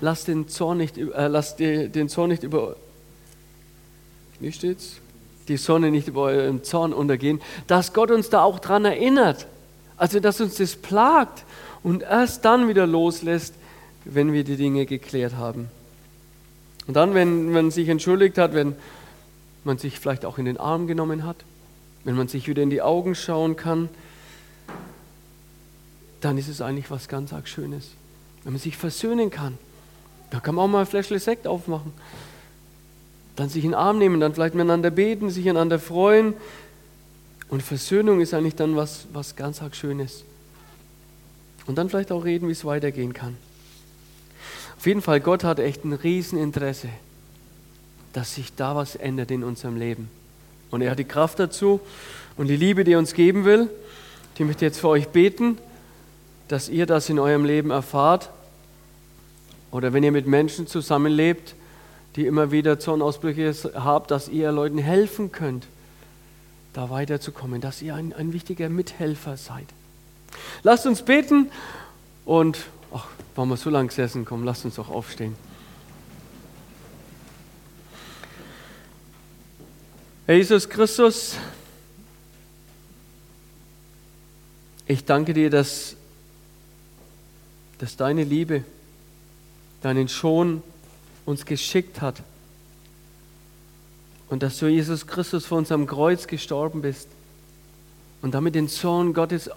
lasst 0.00 0.28
den 0.28 0.48
Zorn 0.48 0.78
nicht, 0.78 0.98
äh, 0.98 1.28
lasst 1.28 1.60
den 1.60 2.08
Zorn 2.08 2.30
nicht 2.30 2.42
über, 2.42 2.76
wie 4.40 4.52
steht's? 4.52 4.96
Die 5.48 5.56
Sonne 5.56 5.90
nicht 5.90 6.08
über 6.08 6.22
euren 6.22 6.62
Zorn 6.62 6.92
untergehen, 6.92 7.40
dass 7.66 7.92
Gott 7.92 8.10
uns 8.10 8.30
da 8.30 8.42
auch 8.42 8.60
dran 8.60 8.84
erinnert. 8.84 9.46
Also, 9.96 10.20
dass 10.20 10.40
uns 10.40 10.56
das 10.56 10.76
plagt 10.76 11.44
und 11.82 12.02
erst 12.02 12.44
dann 12.44 12.68
wieder 12.68 12.86
loslässt, 12.86 13.54
wenn 14.04 14.32
wir 14.32 14.44
die 14.44 14.56
Dinge 14.56 14.86
geklärt 14.86 15.34
haben. 15.36 15.68
Und 16.86 16.94
dann, 16.94 17.14
wenn 17.14 17.52
man 17.52 17.70
sich 17.70 17.88
entschuldigt 17.88 18.38
hat, 18.38 18.54
wenn 18.54 18.74
man 19.64 19.76
sich 19.78 19.98
vielleicht 19.98 20.24
auch 20.24 20.38
in 20.38 20.46
den 20.46 20.56
Arm 20.56 20.86
genommen 20.86 21.24
hat, 21.24 21.36
wenn 22.04 22.14
man 22.14 22.28
sich 22.28 22.48
wieder 22.48 22.62
in 22.62 22.70
die 22.70 22.82
Augen 22.82 23.14
schauen 23.14 23.56
kann, 23.56 23.88
dann 26.20 26.38
ist 26.38 26.48
es 26.48 26.60
eigentlich 26.60 26.90
was 26.90 27.08
ganz 27.08 27.32
arg 27.32 27.48
Schönes. 27.48 27.90
Wenn 28.44 28.52
man 28.52 28.60
sich 28.60 28.76
versöhnen 28.76 29.30
kann, 29.30 29.58
da 30.30 30.40
kann 30.40 30.54
man 30.54 30.64
auch 30.64 30.68
mal 30.68 30.80
ein 30.80 30.86
Fläschle 30.86 31.18
Sekt 31.18 31.46
aufmachen. 31.46 31.92
Dann 33.36 33.48
sich 33.48 33.64
in 33.64 33.70
den 33.70 33.78
Arm 33.78 33.98
nehmen, 33.98 34.20
dann 34.20 34.34
vielleicht 34.34 34.54
miteinander 34.54 34.90
beten, 34.90 35.30
sich 35.30 35.48
einander 35.48 35.78
freuen. 35.78 36.34
Und 37.48 37.62
Versöhnung 37.62 38.20
ist 38.20 38.34
eigentlich 38.34 38.54
dann 38.54 38.76
was, 38.76 39.06
was 39.12 39.36
ganz 39.36 39.62
arg 39.62 39.74
Schönes. 39.74 40.24
Und 41.66 41.76
dann 41.76 41.88
vielleicht 41.88 42.12
auch 42.12 42.24
reden, 42.24 42.48
wie 42.48 42.52
es 42.52 42.64
weitergehen 42.64 43.12
kann. 43.12 43.36
Auf 44.78 44.86
jeden 44.86 45.02
Fall, 45.02 45.20
Gott 45.20 45.44
hat 45.44 45.58
echt 45.58 45.84
ein 45.84 45.92
Rieseninteresse, 45.92 46.88
dass 48.12 48.34
sich 48.34 48.54
da 48.54 48.74
was 48.74 48.96
ändert 48.96 49.30
in 49.30 49.44
unserem 49.44 49.76
Leben. 49.76 50.08
Und 50.70 50.82
er 50.82 50.92
hat 50.92 50.98
die 50.98 51.04
Kraft 51.04 51.38
dazu 51.38 51.80
und 52.36 52.46
die 52.46 52.56
Liebe, 52.56 52.84
die 52.84 52.92
er 52.92 52.98
uns 52.98 53.14
geben 53.14 53.44
will. 53.44 53.68
Die 54.38 54.44
möchte 54.44 54.64
jetzt 54.64 54.80
für 54.80 54.88
euch 54.88 55.08
beten, 55.08 55.58
dass 56.48 56.68
ihr 56.68 56.86
das 56.86 57.08
in 57.08 57.18
eurem 57.18 57.44
Leben 57.44 57.70
erfahrt. 57.70 58.30
Oder 59.70 59.92
wenn 59.92 60.02
ihr 60.02 60.12
mit 60.12 60.26
Menschen 60.26 60.66
zusammenlebt, 60.66 61.54
die 62.16 62.26
immer 62.26 62.50
wieder 62.50 62.78
Zornausbrüche 62.78 63.54
habt, 63.74 64.10
dass 64.10 64.28
ihr 64.28 64.50
Leuten 64.50 64.78
helfen 64.78 65.30
könnt, 65.30 65.66
da 66.72 66.90
weiterzukommen, 66.90 67.60
dass 67.60 67.82
ihr 67.82 67.94
ein, 67.94 68.12
ein 68.12 68.32
wichtiger 68.32 68.68
Mithelfer 68.68 69.36
seid. 69.36 69.66
Lasst 70.62 70.86
uns 70.86 71.02
beten 71.02 71.50
und, 72.24 72.58
ach, 72.94 73.06
warum 73.34 73.50
wir 73.50 73.56
so 73.56 73.70
lange 73.70 73.88
gesessen, 73.88 74.24
kommen, 74.24 74.44
lasst 74.44 74.64
uns 74.64 74.76
doch 74.76 74.88
aufstehen. 74.88 75.34
Jesus 80.32 80.68
Christus, 80.68 81.34
ich 84.86 85.04
danke 85.04 85.34
dir, 85.34 85.50
dass, 85.50 85.96
dass 87.78 87.96
deine 87.96 88.22
Liebe, 88.22 88.62
deinen 89.82 90.06
Schon 90.06 90.62
uns 91.26 91.44
geschickt 91.44 92.00
hat 92.00 92.22
und 94.28 94.44
dass 94.44 94.58
du 94.58 94.68
Jesus 94.68 95.08
Christus 95.08 95.46
vor 95.46 95.58
unserem 95.58 95.88
Kreuz 95.88 96.28
gestorben 96.28 96.80
bist 96.80 97.08
und 98.22 98.32
damit 98.32 98.54
den 98.54 98.68
Zorn 98.68 99.14
Gottes, 99.14 99.50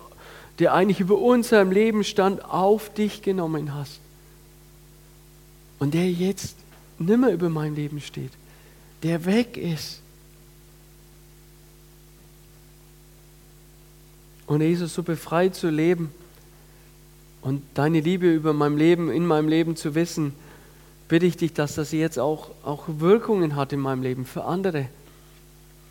der 0.58 0.74
eigentlich 0.74 1.00
über 1.00 1.20
unserem 1.20 1.72
Leben 1.72 2.04
stand, 2.04 2.44
auf 2.44 2.92
dich 2.92 3.22
genommen 3.22 3.76
hast 3.76 4.00
und 5.78 5.94
der 5.94 6.10
jetzt 6.12 6.56
nimmer 6.98 7.30
über 7.30 7.50
mein 7.50 7.76
Leben 7.76 8.02
steht, 8.02 8.32
der 9.04 9.26
weg 9.26 9.56
ist 9.56 10.03
Und 14.48 14.62
Jesus, 14.62 14.94
so 14.94 15.04
befreit 15.04 15.56
zu 15.56 15.70
leben 15.70 16.12
und 17.42 17.62
deine 17.74 18.00
Liebe 18.00 18.32
über 18.32 18.54
mein 18.54 18.78
Leben, 18.78 19.12
in 19.12 19.26
meinem 19.26 19.48
Leben 19.48 19.76
zu 19.76 19.96
wissen, 19.96 20.34
bitte 21.08 21.26
ich 21.26 21.38
dich, 21.38 21.54
dass 21.54 21.76
das 21.76 21.92
jetzt 21.92 22.20
auch, 22.20 22.52
auch 22.64 22.86
Wirkungen 22.88 23.56
hat 23.56 23.74
in 23.74 23.80
meinem 23.80 24.02
Leben 24.02 24.26
für 24.26 24.46
andere. 24.46 24.88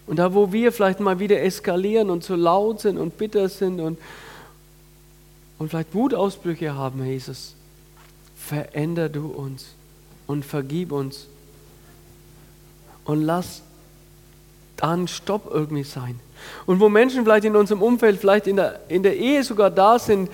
Und 0.07 0.17
da, 0.19 0.35
wo 0.35 0.53
wir 0.53 0.73
vielleicht 0.73 1.01
mal 1.01 1.19
wieder 1.19 1.41
eskalieren 1.43 2.11
und 2.11 2.25
zu 2.25 2.35
laut 2.35 2.81
sind 2.81 2.99
und 2.99 3.17
bitter 3.19 3.49
sind 3.49 3.81
und, 3.81 3.99
und 5.59 5.69
vielleicht 5.69 5.95
Wutausbrüche 5.95 6.75
haben, 6.75 7.05
Jesus, 7.05 7.55
veränder 8.37 9.09
du 9.09 9.27
uns 9.29 9.67
und 10.27 10.45
vergib 10.45 10.93
uns. 10.93 11.29
Und 13.05 13.23
lass 13.23 13.63
dann 14.77 15.09
Stopp 15.09 15.51
irgendwie 15.51 15.85
sein. 15.85 16.19
Und 16.67 16.81
wo 16.81 16.89
Menschen 16.89 17.25
vielleicht 17.25 17.45
in 17.45 17.57
unserem 17.57 17.83
Umfeld, 17.83 18.19
vielleicht 18.19 18.47
in 18.47 18.57
der, 18.57 18.81
in 18.89 19.03
der 19.03 19.17
Ehe 19.17 19.45
sogar 19.45 19.71
da 19.71 19.99
sind, 19.99 20.31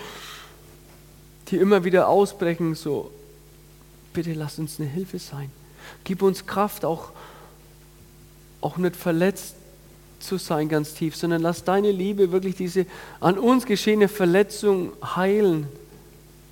die 1.49 1.57
immer 1.57 1.85
wieder 1.85 2.09
ausbrechen, 2.09 2.75
so, 2.75 3.11
bitte 4.13 4.33
lass 4.33 4.59
uns 4.59 4.79
eine 4.79 4.89
Hilfe 4.89 5.19
sein. 5.19 5.51
Gib 6.05 6.23
uns 6.23 6.47
Kraft, 6.47 6.85
auch, 6.85 7.11
auch 8.61 8.77
nicht 8.77 8.97
verletzt 8.97 9.55
zu 10.21 10.37
sein 10.37 10.69
ganz 10.69 10.95
tief, 10.95 11.17
sondern 11.17 11.43
lass 11.43 11.65
deine 11.65 11.93
Liebe 11.93 12.33
wirklich 12.33 12.57
diese 12.57 12.87
an 13.21 13.39
uns 13.39 13.67
geschehene 13.67 14.09
Verletzung 14.09 14.93
heilen 15.03 15.69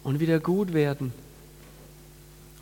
und 0.05 0.20
wieder 0.20 0.38
gut 0.38 0.72
werden 0.72 1.12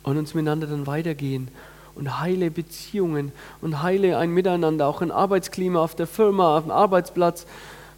und 0.03 0.17
uns 0.17 0.33
miteinander 0.33 0.67
dann 0.67 0.87
weitergehen 0.87 1.49
und 1.95 2.19
heile 2.19 2.51
Beziehungen 2.51 3.31
und 3.61 3.81
heile 3.81 4.17
ein 4.17 4.31
Miteinander, 4.31 4.87
auch 4.87 5.01
ein 5.01 5.11
Arbeitsklima 5.11 5.79
auf 5.79 5.95
der 5.95 6.07
Firma, 6.07 6.57
auf 6.57 6.63
dem 6.63 6.71
Arbeitsplatz, 6.71 7.45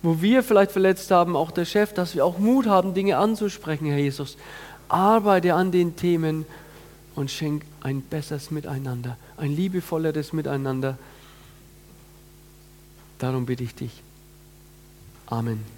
wo 0.03 0.21
wir 0.21 0.43
vielleicht 0.43 0.71
verletzt 0.71 1.12
haben, 1.12 1.36
auch 1.36 1.51
der 1.51 1.65
Chef, 1.65 1.93
dass 1.93 2.15
wir 2.15 2.23
auch 2.23 2.38
Mut 2.38 2.67
haben, 2.67 2.93
Dinge 2.93 3.17
anzusprechen, 3.17 3.88
Herr 3.88 3.97
Jesus. 3.97 4.38
Arbeite 4.88 5.53
an 5.53 5.71
den 5.71 5.95
Themen 5.95 6.45
und 7.15 7.31
schenk 7.31 7.63
ein 7.81 8.01
besseres 8.01 8.51
Miteinander, 8.51 9.17
ein 9.38 9.55
liebevolleres 9.55 10.33
Miteinander. 10.33 10.97
Darum 13.17 13.45
bitte 13.45 13.63
ich 13.63 13.73
dich. 13.73 14.03
Amen. 15.25 15.76